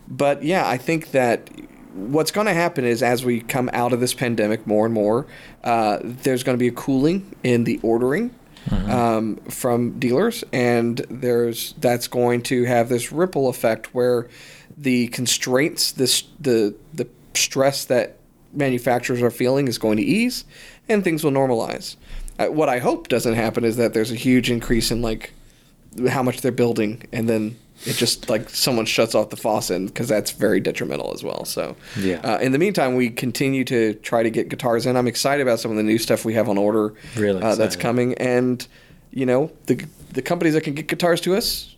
[0.08, 1.50] but yeah, I think that
[1.94, 5.26] what's going to happen is as we come out of this pandemic more and more,
[5.62, 8.34] uh, there's going to be a cooling in the ordering.
[8.70, 14.28] Um, from dealers, and there's that's going to have this ripple effect where
[14.76, 18.18] the constraints, this the the stress that
[18.52, 20.44] manufacturers are feeling is going to ease,
[20.88, 21.96] and things will normalize.
[22.38, 25.32] What I hope doesn't happen is that there's a huge increase in like
[26.08, 30.08] how much they're building, and then it just like someone shuts off the faucet because
[30.08, 31.44] that's very detrimental as well.
[31.44, 32.20] So Yeah.
[32.20, 34.96] Uh, in the meantime, we continue to try to get guitars in.
[34.96, 36.94] I'm excited about some of the new stuff we have on order.
[37.16, 38.66] Really uh, that's coming, and
[39.12, 41.71] you know the the companies that can get guitars to us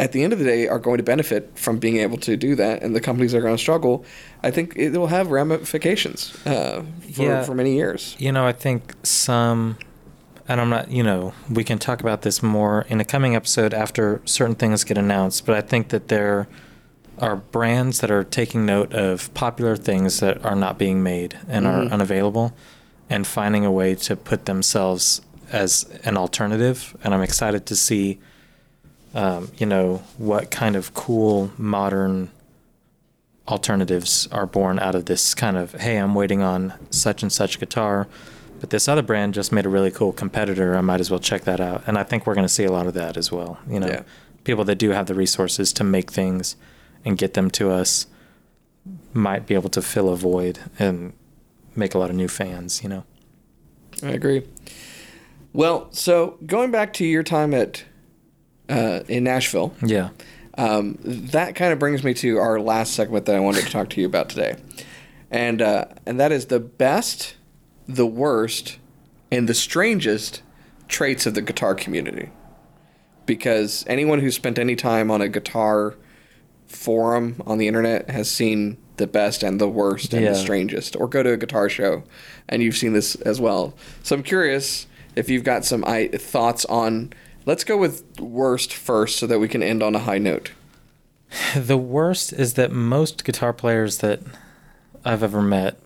[0.00, 2.54] at the end of the day are going to benefit from being able to do
[2.56, 4.04] that, and the companies that are going to struggle,
[4.42, 6.82] I think it will have ramifications uh,
[7.14, 7.42] for, Yeah.
[7.44, 8.16] for many years.
[8.18, 9.76] You know, I think some,
[10.48, 13.74] and I'm not, you know, we can talk about this more in a coming episode
[13.74, 16.48] after certain things get announced, but I think that there
[17.18, 21.66] are brands that are taking note of popular things that are not being made and
[21.66, 21.70] Mhm.
[21.88, 22.52] are unavailable
[23.10, 25.20] and finding a way to put themselves
[25.52, 26.96] as an alternative.
[27.04, 28.18] And I'm excited to see,
[29.14, 32.30] um, you know, what kind of cool modern
[33.48, 37.58] alternatives are born out of this kind of hey i'm waiting on such and such
[37.58, 38.06] guitar
[38.60, 41.42] but this other brand just made a really cool competitor i might as well check
[41.42, 43.58] that out and i think we're going to see a lot of that as well
[43.68, 44.02] you know Yeah.
[44.44, 46.54] people that do have the resources to make things
[47.04, 48.06] and get them to us
[49.12, 51.12] might be able to fill a void and
[51.74, 52.82] make a lot of new fans.
[52.82, 53.04] You know.
[54.02, 54.42] I agree.
[55.52, 57.84] Well, so going back to your time at
[58.70, 60.10] uh, in Nashville, Yeah.
[60.56, 63.90] um, that kind of brings me to our last segment that I wanted to talk
[63.90, 64.56] to you about today,
[65.30, 67.34] and uh, and that is the best,
[67.88, 68.78] the worst,
[69.30, 70.42] and the strangest
[70.88, 72.30] traits of the guitar community.
[73.26, 75.94] Because anyone who's spent any time on a guitar
[76.66, 80.30] forum on the internet has seen the best and the worst and Yeah.
[80.32, 82.02] the strangest, or go to a guitar show,
[82.48, 83.74] and you've seen this as well.
[84.02, 87.12] So I'm curious if you've got some I- thoughts on.
[87.46, 90.52] Let's go with worst first, so that we can end on a high note.
[91.56, 94.20] The worst is that most guitar players that
[95.04, 95.78] I've ever met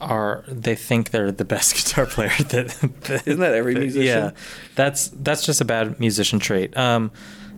[0.00, 2.68] are they think they're the best guitar player that,
[3.02, 4.04] that Isn't that every musician?
[4.06, 4.30] Yeah,
[4.74, 6.76] that's that's just a bad musician trait.
[6.76, 7.10] Um,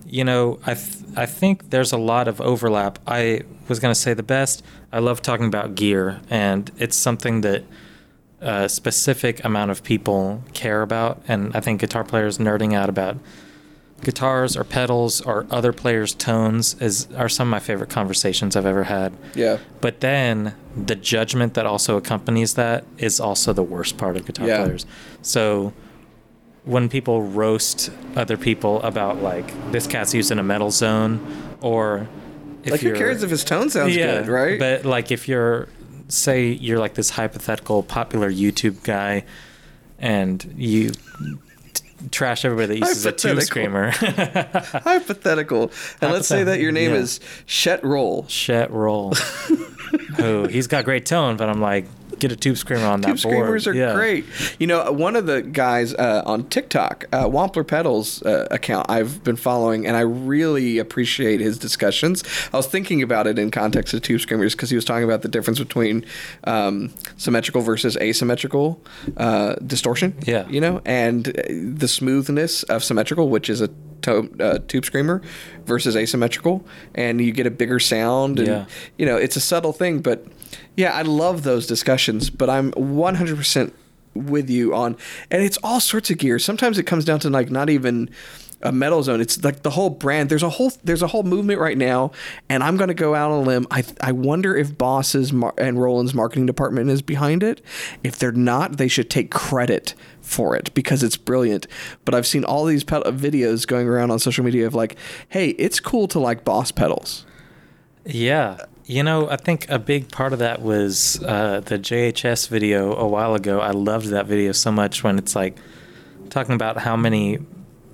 [0.05, 2.99] you know, I th- I think there's a lot of overlap.
[3.05, 4.63] I was gonna say the best.
[4.91, 7.63] I love talking about gear, and it's something that
[8.41, 13.17] a specific amount of people care about, and I think guitar players nerding out about
[14.01, 18.65] guitars or pedals or other players' tones is are some of my favorite conversations I've
[18.65, 19.11] ever had.
[19.35, 19.57] Yeah.
[19.81, 24.47] But then the judgment that also accompanies that is also the worst part of guitar
[24.47, 24.63] Yeah.
[24.63, 24.85] players.
[25.21, 25.73] So
[26.63, 31.19] when people roast other people about like this cat's using a metal zone
[31.59, 32.07] or
[32.63, 34.57] if like who cares if his tone sounds good, right?
[34.59, 35.67] But like if you're
[36.09, 39.23] say you're like this hypothetical popular YouTube guy
[39.99, 43.91] and you t- trash everybody that uses a tube screamer.
[43.91, 45.71] Hypothetical.
[46.01, 46.97] And let's say that your name Yeah.
[46.99, 48.25] is Shet Roll.
[48.27, 49.13] Shet roll.
[50.19, 51.85] oh, he's got great tone, but I'm like,
[52.19, 53.35] get a tube screamer on Tube that board.
[53.35, 53.93] Tube screamers are Yeah.
[53.93, 54.25] great.
[54.59, 59.23] You know, one of the guys uh, on TikTok, uh, Wampler Pedals uh, account, I've
[59.23, 62.23] been following, and I really appreciate his discussions.
[62.53, 65.21] I was thinking about it in context of tube screamers because he was talking about
[65.21, 66.05] the difference between
[66.43, 68.81] um, symmetrical versus asymmetrical
[69.17, 70.13] uh, distortion.
[70.25, 70.47] Yeah.
[70.49, 73.69] you know, and uh, the smoothness of symmetrical, which is a
[74.01, 75.21] to- uh, tube screamer,
[75.65, 76.65] versus asymmetrical,
[76.95, 78.39] and you get a bigger sound.
[78.39, 78.65] And, Yeah.
[78.97, 80.25] you know, it's a subtle thing, but
[80.75, 82.29] yeah, I love those discussions.
[82.29, 83.73] But I'm 100%
[84.15, 84.97] with you on,
[85.29, 86.39] and it's all sorts of gear.
[86.39, 88.09] Sometimes it comes down to like not even
[88.61, 89.21] a metal zone.
[89.21, 90.29] It's like the whole brand.
[90.29, 92.11] There's a whole there's a whole movement right now,
[92.49, 93.67] and I'm going to go out on a limb.
[93.71, 97.61] I I wonder if Boss's mar- and Roland's marketing department is behind it.
[98.03, 101.67] If they're not, they should take credit for it because it's brilliant.
[102.05, 104.97] But I've seen all these pedal videos going around on social media of like,
[105.29, 107.25] hey, it's cool to like Boss pedals.
[108.05, 108.57] Yeah.
[108.89, 113.07] You know, I think a big part of that was uh, the JHS video a
[113.07, 113.59] while ago.
[113.59, 115.55] I loved that video so much when it's like
[116.31, 117.37] talking about how many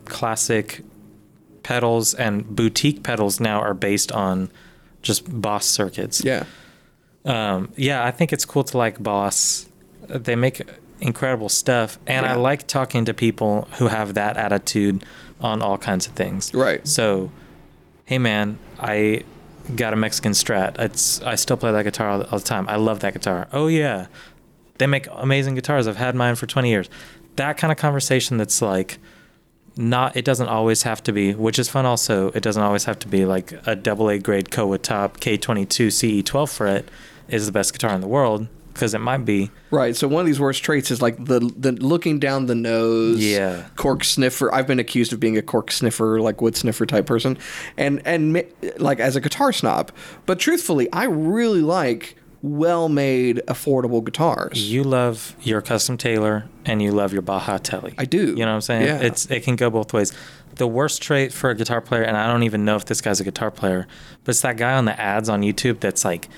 [0.06, 0.86] classic
[1.64, 4.50] pedals and boutique pedals now are based on
[5.02, 6.24] just Boss circuits.
[6.24, 6.46] Yeah.
[7.26, 9.68] Um, yeah, I think it's cool to like Boss.
[10.08, 10.62] They make
[11.02, 15.04] incredible stuff, and I like talking to people who have that attitude
[15.42, 16.54] on all kinds of things.
[16.54, 16.88] Right.
[16.88, 17.32] So,
[18.06, 19.26] hey man, I
[19.76, 20.80] got a Mexican Strat.
[20.80, 22.68] It's I still play that guitar all, all the time.
[22.70, 23.48] I love that guitar.
[23.52, 24.08] Oh yeah,
[24.78, 25.88] they make amazing guitars.
[25.88, 26.90] I've had mine for 20 years.
[27.36, 29.00] That kind of conversation that's like
[29.78, 32.98] not it doesn't always have to be which is fun also it doesn't always have
[32.98, 36.86] to be like a double a grade koa top k22 ce 12 fret
[37.28, 39.96] is the best guitar in the world because it might be Right.
[39.96, 43.24] So one of these worst traits is like the the looking down the nose.
[43.26, 43.66] Yeah.
[43.76, 44.54] Cork sniffer.
[44.54, 47.38] I've been accused of being a cork sniffer, like wood sniffer type person,
[47.78, 48.44] and and
[48.78, 49.92] like as a guitar snob.
[50.28, 54.72] But truthfully, I really like well-made, affordable guitars.
[54.72, 58.20] you love your custom Taylor and you love your Baja Tele I do.
[58.28, 59.00] you know what i'm saying Yeah.
[59.00, 60.14] it's it can go both ways
[60.58, 63.20] the worst trait for a guitar player and i don't even know if this guy's
[63.20, 63.88] a guitar player
[64.24, 66.30] but it's that guy on the ads on youtube that's like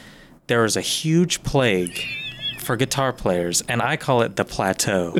[0.48, 2.00] there is a huge plague
[2.68, 5.16] for guitar players and i call it the plateau.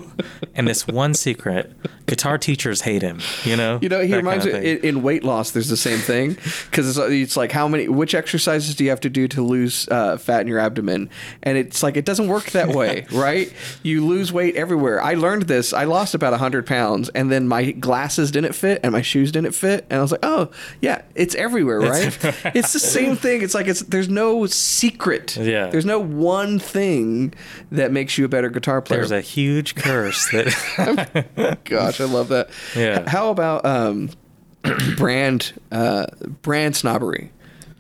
[0.54, 1.72] And this one secret
[2.08, 4.98] guitar teachers hate him you know You know, he That reminds kind me of in,
[4.98, 5.52] in weight loss.
[5.52, 9.02] There's the same thing because it's, it's like how many, which exercises do you have
[9.02, 11.10] to do to lose uh, fat in your abdomen?
[11.44, 13.54] And it's like it doesn't work that way, right?
[13.84, 15.02] You lose weight everywhere.
[15.02, 15.74] I learned this.
[15.74, 19.54] I lost about hundred pounds, and then my glasses didn't fit and my shoes didn't
[19.54, 20.50] fit, and I was like, oh
[20.82, 22.18] yeah, it's everywhere, right?
[22.56, 23.42] it's the same thing.
[23.42, 25.38] It's like it's there's no secret.
[25.38, 25.68] Yeah.
[25.68, 27.34] There's no one thing
[27.72, 29.00] that makes you a better guitar player.
[29.00, 31.58] there's a huge curse that
[31.98, 32.50] Gosh, I love that.
[32.76, 33.10] Yeah.
[33.10, 34.10] How about um,
[34.98, 36.08] brand uh,
[36.42, 37.32] brand snobbery?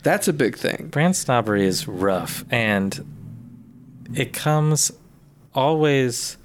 [0.03, 0.87] That's a big thing.
[0.89, 3.05] brand snobbery is rough and
[4.13, 4.91] it comes
[5.53, 6.37] always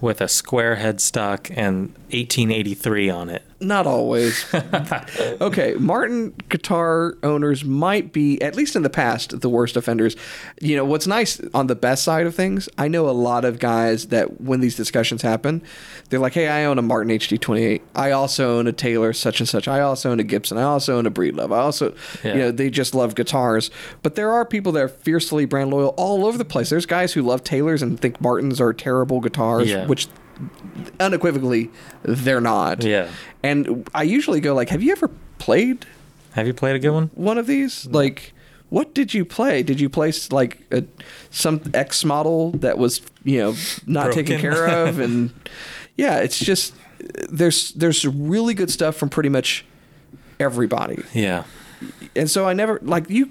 [0.00, 4.44] with a square headstock and 1883 on it Not always.
[5.40, 10.16] okay, Martin guitar owners might be, at least in the past, the worst offenders.
[10.60, 13.58] You know, what's nice on the best side of things, I know a lot of
[13.58, 15.62] guys that when these discussions happen,
[16.08, 17.82] they're like, hey, I own a Martin HD28.
[17.94, 19.68] I also own a Taylor such and such.
[19.68, 20.56] I also own a Gibson.
[20.56, 21.52] I also own a Breedlove.
[21.54, 21.94] I also,
[22.24, 22.32] Yeah.
[22.32, 23.70] you know, they just love guitars.
[24.02, 26.70] But there are people that are fiercely brand loyal all over the place.
[26.70, 29.86] There's guys who love Taylors and think Martins are terrible guitars, Yeah.
[29.86, 30.08] which
[30.98, 31.70] unequivocally
[32.02, 32.84] they're not.
[32.84, 33.08] Yeah.
[33.42, 35.86] And I usually go like, "Have you ever played
[36.32, 37.10] Have you played a good one?
[37.14, 37.86] one of these?
[37.86, 38.32] Like,
[38.68, 39.62] what did you play?
[39.62, 40.84] Did you play like a,
[41.30, 43.54] some X model that was you know
[43.86, 44.98] not taken care of?
[45.00, 45.32] And
[45.96, 46.74] yeah, it's just
[47.28, 49.64] there's there's really good stuff from pretty much
[50.38, 51.02] everybody.
[51.12, 51.44] Yeah.
[52.14, 53.30] And so I never like you.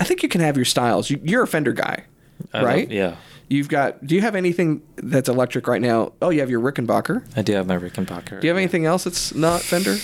[0.00, 1.10] I think you can have your styles.
[1.10, 2.04] You, you're a Fender guy,
[2.52, 2.90] I right?
[2.90, 3.16] yeah.
[3.48, 4.06] You've got.
[4.06, 6.12] Do you have anything that's electric right now?
[6.20, 7.24] Oh, you have your Rickenbacker.
[7.36, 8.40] I do have my Rickenbacker.
[8.40, 9.96] Do you have anything else that's not Fender?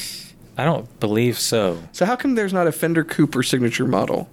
[0.56, 1.82] I don't believe so.
[1.92, 4.30] So how come there's not a Fender Cooper signature model?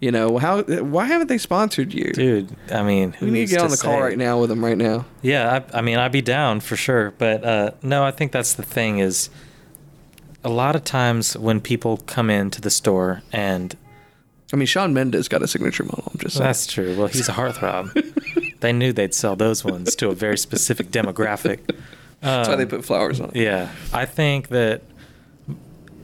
[0.00, 0.62] You know how?
[0.62, 2.12] Why haven't they sponsored you?
[2.12, 4.78] Dude, I mean, we need to get on the call right now with them right
[4.78, 5.06] now.
[5.22, 7.12] Yeah, I, I mean, I'd be down for sure.
[7.18, 9.28] But uh, no, I think that's the thing is
[10.44, 13.76] a lot of times when people come into the store and
[14.52, 16.10] I mean, Shawn Mendes got a signature model.
[16.12, 16.46] I'm just saying.
[16.46, 16.96] that's true.
[16.96, 17.92] Well, he's a heartthrob.
[18.60, 21.60] they knew they'd sell those ones to a very specific demographic.
[22.20, 23.36] That's why they Um, put flowers on it.
[23.36, 24.82] Yeah, I think that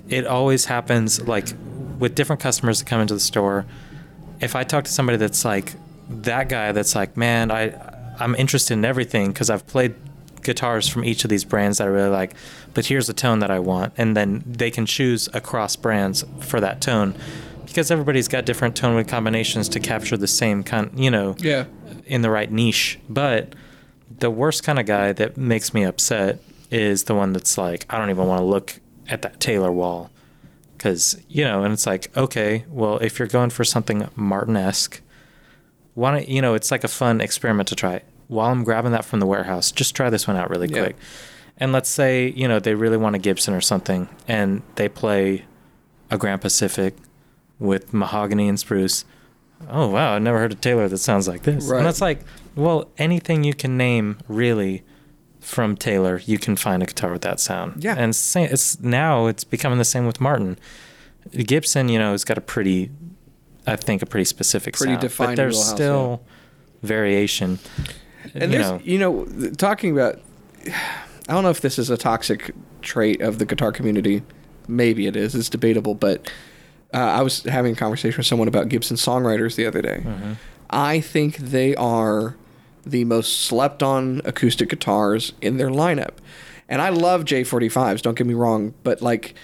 [0.08, 1.48] it always happens like
[1.98, 3.64] with different customers that come into the store.
[4.40, 5.72] If I talk to somebody that's like
[6.10, 7.72] that guy that's like, man, I
[8.20, 9.94] I'm interested in everything because I've played
[10.42, 12.34] guitars from each of these brands that I really like,
[12.74, 16.60] but here's the tone that I want, and then they can choose across brands for
[16.60, 17.14] that tone
[17.66, 21.64] because everybody's got different tone with combinations to capture the same kind, you know, Yeah.
[22.06, 22.98] In the right niche.
[23.08, 23.54] But
[24.18, 26.40] the worst kind of guy that makes me upset
[26.70, 30.10] is the one that's like, I don't even want to look at that Taylor wall.
[30.76, 35.00] Because, you know, and it's like, okay, well, if you're going for something Martin esque,
[35.94, 38.02] why don't, you know, it's like a fun experiment to try.
[38.28, 40.80] While I'm grabbing that from the warehouse, just try this one out really Yeah.
[40.82, 40.96] quick.
[41.56, 45.44] And let's say, you know, they really want a Gibson or something and they play
[46.10, 46.96] a Grand Pacific
[47.60, 49.04] with mahogany and spruce.
[49.68, 51.66] Oh wow, I never heard a Taylor that sounds like this.
[51.66, 51.78] Right.
[51.78, 52.20] And it's like,
[52.54, 54.82] well, anything you can name really
[55.40, 57.84] from Taylor, you can find a guitar with that sound.
[57.84, 57.94] Yeah.
[57.98, 60.58] And sa- it's now it's becoming the same with Martin.
[61.32, 62.90] Gibson, you know, has got a pretty,
[63.66, 66.22] I think, a pretty specific Pretty sound, defined but there's still
[66.82, 67.58] variation.
[68.34, 70.20] And you there's, know, you know, talking about,
[70.66, 74.22] I don't know if this is a toxic trait of the guitar community.
[74.68, 75.34] Maybe it is.
[75.34, 75.94] It's debatable.
[75.94, 76.30] But
[76.94, 80.02] uh, I was having a conversation with someone about Gibson songwriters the other day.
[80.04, 80.32] Mm-hmm.
[80.70, 82.36] I think they are
[82.86, 86.14] the most slept on acoustic guitars in their lineup.
[86.68, 89.34] And I love J45s, don't get me wrong, but like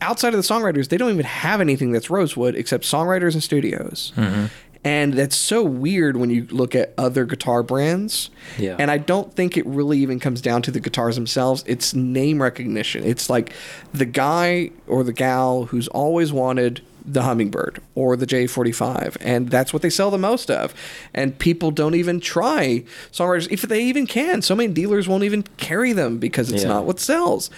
[0.00, 4.12] outside of the songwriters, they don't even have anything that's Rosewood except songwriters and studios.
[4.16, 4.46] Mm-hmm.
[4.86, 8.30] And that's so weird when you look at other guitar brands.
[8.56, 8.76] Yeah.
[8.78, 11.64] And I don't think it really even comes down to the guitars themselves.
[11.66, 13.02] It's name recognition.
[13.02, 13.52] It's like
[13.92, 19.72] the guy or the gal who's always wanted the Hummingbird or the J45, and that's
[19.72, 20.74] what they sell the most of.
[21.14, 24.42] And people don't even try songwriters if they even can.
[24.42, 26.68] So many dealers won't even carry them because it's Yeah.
[26.70, 27.48] not what sells.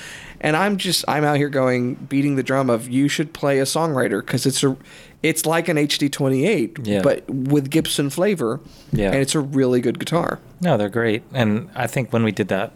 [0.41, 3.65] And I'm just I'm out here going beating the drum of you should play a
[3.65, 4.77] songwriter because it's a
[5.23, 7.03] it's like an HD28, Yeah.
[7.03, 8.61] but with Gibson flavor.
[8.93, 9.07] Yeah.
[9.11, 10.39] and it's a really good guitar.
[10.61, 11.23] No, they're great.
[11.35, 12.73] And I think when we did that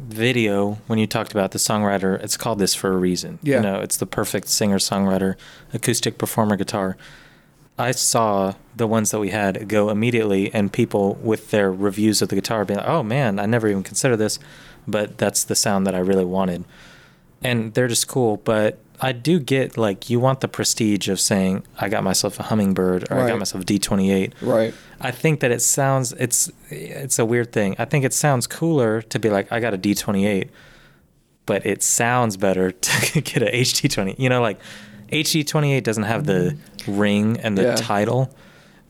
[0.00, 3.38] video, when you talked about the songwriter, it's called this for a reason.
[3.42, 3.56] Yeah.
[3.56, 5.36] You know, it's the perfect singer songwriter,
[5.72, 6.96] acoustic performer guitar.
[7.78, 12.28] I saw the ones that we had go immediately, and people with their reviews of
[12.28, 14.38] the guitar being like, oh man, I never even considered this,
[14.86, 16.64] but that's the sound that I really wanted.
[17.42, 21.64] And they're just cool, but I do get like, you want the prestige of saying,
[21.78, 24.34] I got myself a hummingbird or I got myself a D28.
[24.42, 24.74] Right.
[25.00, 27.74] I think that it sounds it's it's a weird thing.
[27.78, 30.50] I think it sounds cooler to be like I got a D28,
[31.46, 34.18] but it sounds better to get a HD20.
[34.18, 34.60] You know, like
[35.10, 36.98] HD28 doesn't have the mm-hmm.
[36.98, 37.74] ring and the Yeah.
[37.76, 38.34] title,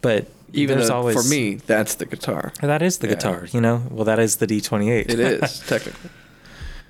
[0.00, 2.52] but Even there's always for me, that's the guitar.
[2.60, 3.14] that is the Yeah.
[3.14, 3.46] guitar.
[3.52, 5.08] You know, well that is the D28.
[5.08, 6.10] It is technically.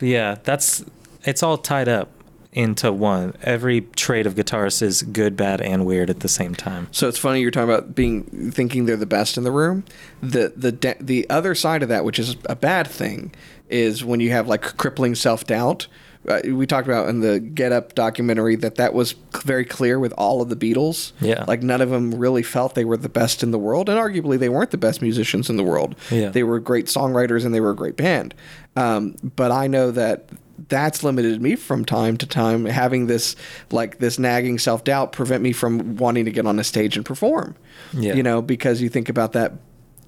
[0.01, 0.83] Yeah, that's
[1.25, 2.09] it's all tied up
[2.53, 3.35] into one.
[3.43, 6.89] Every trait of guitarist is good, bad, and weird at the same time.
[6.91, 9.85] So it's funny you're talking about being thinking they're the best in the room.
[10.23, 13.33] The the de- the other side of that, which is a bad thing,
[13.69, 15.87] is when you have like crippling self doubt.
[16.29, 20.13] Uh, we talked about in the Get Up documentary that that was very clear with
[20.19, 21.13] all of the Beatles.
[21.19, 21.47] Yeah.
[21.49, 24.39] like none of them really felt they were the best in the world, and arguably
[24.39, 25.97] they weren't the best musicians in the world.
[26.11, 26.29] Yeah.
[26.29, 28.35] they were great songwriters and they were a great band.
[28.77, 30.27] Um, but I know that
[30.69, 33.35] that's limited me from time to time having this
[33.71, 37.55] like this nagging self-doubt prevent me from wanting to get on a stage and perform
[37.93, 38.15] Yeah.
[38.15, 39.53] you know because you think about that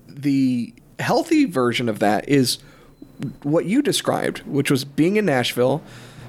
[0.09, 2.59] the healthy version of that is
[3.43, 5.83] what you described which was being in nashville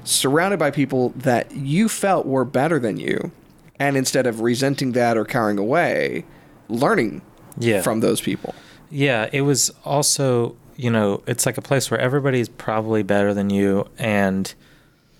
[0.04, 3.30] surrounded by people that you felt were better than you
[3.78, 6.24] and instead of resenting that or cowering away
[6.68, 7.20] learning
[7.58, 7.82] Yeah.
[7.82, 8.54] from those people
[8.90, 13.50] Yeah, it was also, you know, it's like a place where everybody's probably better than
[13.50, 14.52] you and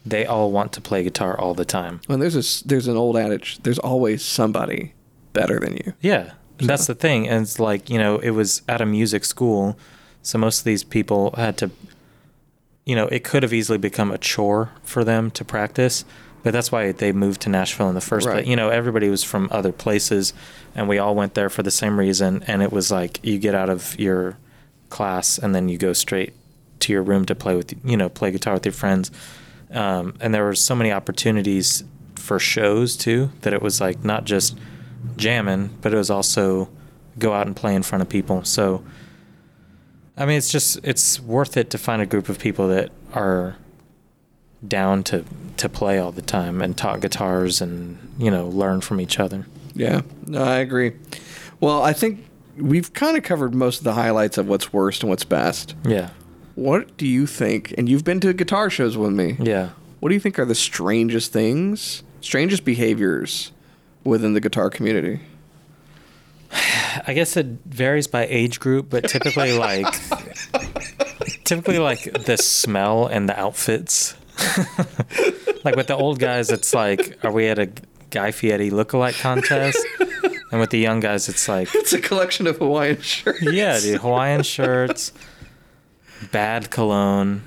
[0.07, 2.01] they all want to play guitar all the time.
[2.09, 4.93] and there's a there's an old adage there's always somebody
[5.33, 6.33] better than you Yeah.
[6.59, 7.27] That's the thing.
[7.29, 9.77] And it's like, you know, it was at a music school.
[10.23, 11.71] So most of these people had to,
[12.85, 16.05] you know, it could have easily become a chore for them to practice.
[16.45, 18.35] But that's why they moved to Nashville in the first Right.
[18.35, 18.47] place.
[18.47, 20.33] You know, everybody was from other places
[20.77, 22.45] and we all went there for the same reason.
[22.47, 24.37] And it was like you get out of your
[24.91, 26.33] class and then you go straight
[26.81, 29.11] to your room to play with, you know, play guitar with your friends.
[29.71, 31.85] Um, and there were so many opportunities
[32.17, 34.57] for shows too that it was like not just
[35.17, 36.69] jamming, but it was also
[37.19, 38.45] go out and play in front of people.
[38.45, 38.85] So,
[40.17, 43.57] I mean, it's just it's worth it to find a group of people that are
[44.67, 45.25] down to
[45.57, 49.47] to play all the time and talk guitars and you know learn from each other.
[49.75, 50.93] Yeah, no, I agree.
[51.61, 52.25] Well, I think
[52.59, 55.75] we've kind of covered most of the highlights of what's worst and what's best.
[55.85, 56.11] Yeah,
[56.55, 57.75] What do you think?
[57.77, 59.37] And you've been to guitar shows with me.
[59.41, 59.71] yeah.
[60.01, 63.53] What do you think are the strangest things, strangest behaviors
[64.05, 65.21] within the guitar community?
[67.07, 69.87] I guess it varies by age group, but typically like
[71.45, 74.15] typically like the smell and the outfits.
[75.65, 77.71] like with the old guys, it's like, are we at a
[78.11, 79.79] Guy Fieri lookalike contest?
[80.55, 83.43] And with the young guys, it's like, It's a collection of Hawaiian shirts.
[83.43, 85.11] yeah, dude, Hawaiian shirts,
[86.31, 87.43] bad cologne,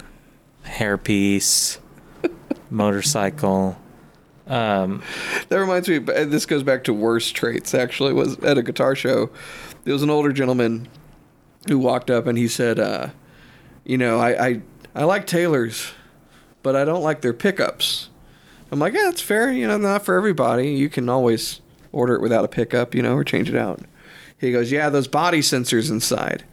[0.66, 1.78] hairpiece,
[2.70, 3.78] motorcycle.
[4.46, 5.02] Um,
[5.48, 6.00] That reminds me.
[6.00, 7.74] This goes back to worst traits.
[7.74, 9.30] Actually, was at a guitar show.
[9.86, 10.90] There was an older gentleman
[11.70, 13.08] who walked up and he said, uh,
[13.86, 14.62] "You know, I, I
[14.96, 15.94] I like Taylors,
[16.62, 18.10] but I don't like their pickups."
[18.70, 19.50] I'm like, "Yeah, that's fair.
[19.50, 20.72] You know, not for everybody.
[20.72, 21.62] You can always
[21.98, 23.82] order it without a pickup, you know, or change it out."
[24.40, 26.44] He goes, "Yeah, those body sensors inside."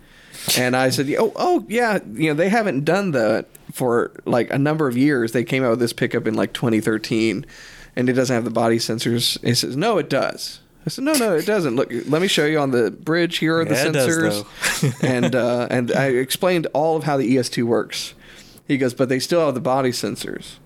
[0.59, 1.99] And I said, "Oh, oh, yeah.
[2.13, 5.33] You know, they haven't done that for like a number of years.
[5.33, 7.47] They came out with this pickup in like 2013,
[7.97, 11.13] and it doesn't have the body sensors." He says, "No, it does." I said, "No,
[11.15, 11.77] no, it doesn't.
[11.77, 13.39] Look, let me show you on the bridge.
[13.39, 15.07] Here are the Yeah, does, sensors." though.
[15.07, 18.15] and uh, and I explained all of how the ES2 works.
[18.69, 20.57] He goes, "But they still have the body sensors."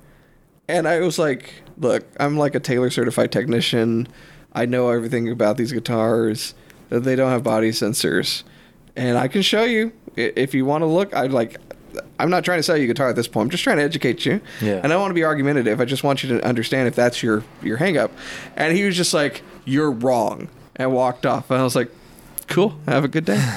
[0.69, 4.09] And I was like, "Look, I'm like a Taylor certified technician.
[4.53, 6.55] I know everything about these guitars.
[6.91, 8.43] They don't have body sensors,
[8.97, 11.15] and I can show you if you want to look.
[11.15, 11.59] I like.
[12.21, 13.47] I'm not trying to sell you a guitar at this point.
[13.47, 14.41] I'm just trying to educate you.
[14.61, 14.75] Yeah.
[14.77, 15.81] And I don't want to be argumentative.
[15.81, 18.11] I just want you to understand if that's your your hang up.
[18.57, 21.51] And he was just like, "You're wrong," and walked off.
[21.51, 21.91] And I was like,
[22.47, 22.79] "Cool.
[22.87, 23.39] Have a good day."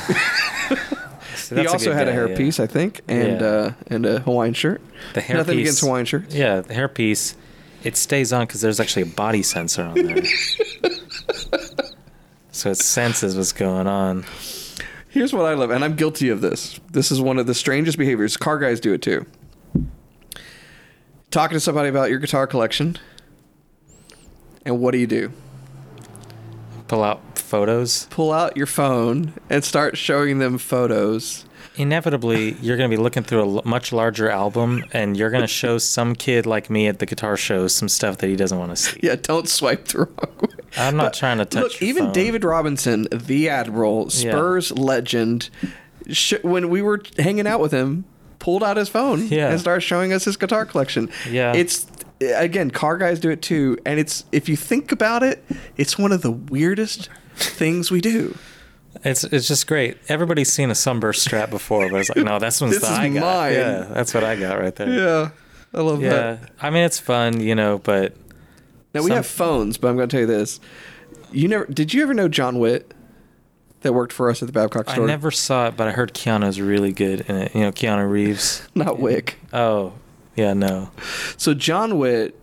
[1.36, 2.28] so he also good had a guy, yeah.
[2.38, 3.48] hairpiece, I think, and Yeah.
[3.48, 4.82] uh, and a Hawaiian shirt.
[5.14, 5.34] The hairpiece.
[5.36, 6.36] Nothing against Hawaiian shirts.
[6.36, 7.36] Yeah, the hairpiece.
[7.84, 10.24] It stays on because there's actually a body sensor on there.
[12.52, 14.26] so it senses what's going on.
[15.10, 16.80] Here's what I love, and I'm guilty of this.
[16.92, 18.38] This is one of the strangest behaviors.
[18.38, 19.26] Car guys do it too.
[21.32, 22.98] Talking to somebody about your guitar collection,
[24.66, 25.32] and what do you do?
[26.88, 28.06] Pull out photos.
[28.10, 31.46] Pull out your phone and start showing them photos.
[31.78, 35.47] Inevitably, you're going to be looking through a much larger album, and you're going to
[35.47, 38.72] show some kid like me at the guitar show some stuff that he doesn't want
[38.72, 38.99] to see.
[39.03, 40.49] Yeah, don't swipe the wrong way.
[40.78, 41.63] I'm not But trying to touch.
[41.63, 42.13] Look, even phone.
[42.13, 44.32] David Robinson, the Admiral, Yeah.
[44.32, 45.49] Spurs legend,
[46.09, 48.03] sh- when we were hanging out with him,
[48.39, 49.49] pulled out his phone Yeah.
[49.51, 51.09] and started showing us his guitar collection.
[51.30, 51.53] Yeah.
[51.53, 51.88] it's
[52.19, 55.43] again, car guys do it too, and it's if you think about it,
[55.78, 58.36] it's one of the weirdest things we do.
[59.04, 59.97] It's it's just great.
[60.08, 62.97] Everybody's seen a sunburst strap before, but it's like, no, that's one's This the is
[62.99, 63.22] I got.
[63.22, 63.54] mine.
[63.54, 64.89] Yeah, that's what I got right there.
[64.89, 65.30] Yeah,
[65.74, 66.49] I love Yeah, that.
[66.62, 68.16] I mean it's fun, you know, but
[68.93, 70.60] Now we Some- have phones, but I'm going to tell you this:
[71.32, 72.93] you never did you ever know John Witt
[73.82, 75.04] that worked for us at the Babcock store?
[75.04, 75.76] I never saw it.
[75.78, 77.56] But I heard Keanu's really good in it.
[77.56, 78.68] You know, Keanu Reeves.
[78.76, 79.39] Not Wick.
[79.52, 79.93] Oh,
[80.36, 80.91] yeah, no.
[81.38, 82.39] So John Witt,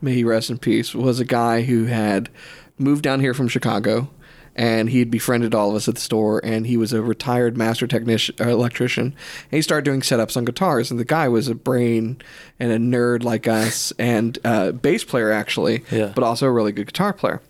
[0.00, 2.30] may he rest in peace, was a guy who had
[2.78, 4.08] moved down here from Chicago,
[4.56, 6.40] and he had befriended all of us at the store.
[6.44, 9.06] And he was a retired master technician, uh, electrician.
[9.06, 10.90] And he started doing setups on guitars.
[10.90, 12.20] And the guy was a brain
[12.60, 16.12] and a nerd like us, and uh, bass player actually, Yeah.
[16.14, 17.40] but also a really good guitar player.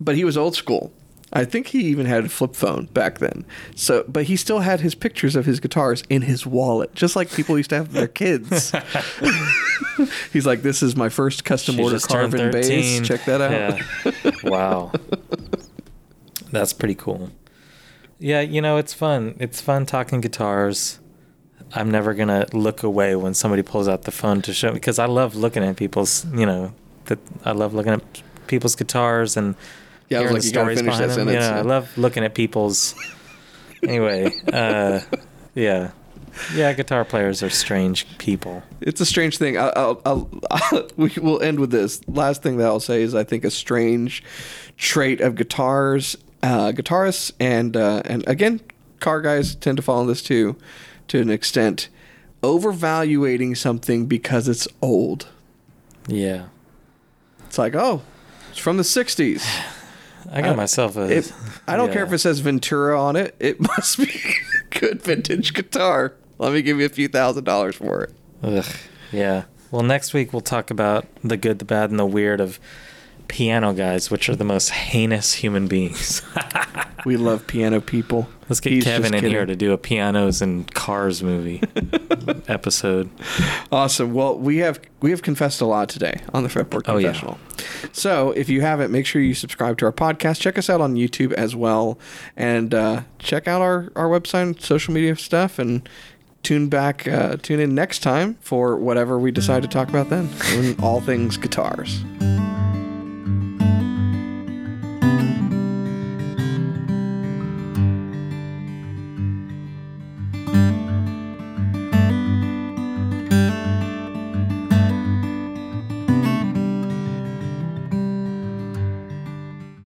[0.00, 0.92] But he was old school.
[1.34, 3.46] I think he even had a flip phone back then.
[3.74, 7.30] So, but he still had his pictures of his guitars in his wallet, just like
[7.32, 8.70] people used to have their kids.
[10.32, 13.00] He's like, "This is my first custom She order Carvin bass.
[13.06, 13.78] Check that out."
[14.24, 14.30] Yeah.
[14.44, 14.92] wow.
[16.52, 17.30] That's pretty cool.
[18.18, 19.34] Yeah, you know, it's fun.
[19.40, 21.00] It's fun talking guitars.
[21.74, 25.06] I'm never gonna look away when somebody pulls out the phone to show because I
[25.06, 26.72] love looking at people's, you know,
[27.06, 28.02] that I love looking at
[28.46, 29.54] people's guitars and
[30.08, 31.26] Yeah, I hearing like, the "You gotta stories finish behind that them.
[31.28, 32.94] sentence." Yeah, I love looking at people's.
[33.82, 35.00] anyway, uh,
[35.54, 35.90] yeah,
[36.54, 38.62] yeah, guitar players are strange people.
[38.82, 39.56] It's a strange thing.
[39.58, 42.06] I'll, I'll, I'll, we will end with this.
[42.06, 44.22] Last thing that I'll say is I think a strange
[44.76, 48.60] trait of guitars, uh, guitarists, and uh, and again,
[49.00, 50.56] car guys tend to fall in this too,
[51.08, 51.88] to an extent,
[52.42, 55.28] overvaluating something because it's old.
[56.08, 56.46] Yeah,
[57.46, 58.02] It's like, oh,
[58.50, 59.44] it's from the '60s.
[60.30, 61.02] I got I- myself a.
[61.18, 61.32] It,
[61.66, 63.34] I don't care if it says Ventura on it.
[63.40, 66.14] It must be a good vintage guitar.
[66.38, 68.14] Let me give you a few thousand dollars for it.
[68.42, 68.64] Ugh,
[69.12, 69.44] yeah.
[69.70, 72.58] Well, next week we'll talk about the good, the bad, and the weird of
[73.32, 76.20] piano guys, which are the most heinous human beings.
[77.04, 78.28] We love piano people.
[78.48, 81.60] Let's get He's Kevin in here to do a pianos and cars movie
[82.48, 83.10] episode.
[83.72, 84.14] Awesome.
[84.14, 87.08] Well, we have we have confessed a lot today on the Fretboard Oh, yeah.
[87.08, 87.38] Confessional.
[87.90, 90.38] So if you haven't, make sure you subscribe to our podcast.
[90.40, 91.98] Check us out on YouTube as well,
[92.36, 95.88] and uh, check out our our website, and social media stuff, and
[96.44, 100.28] tune back, uh, tune in next time for whatever we decide to talk about then,
[100.80, 102.04] all things guitars.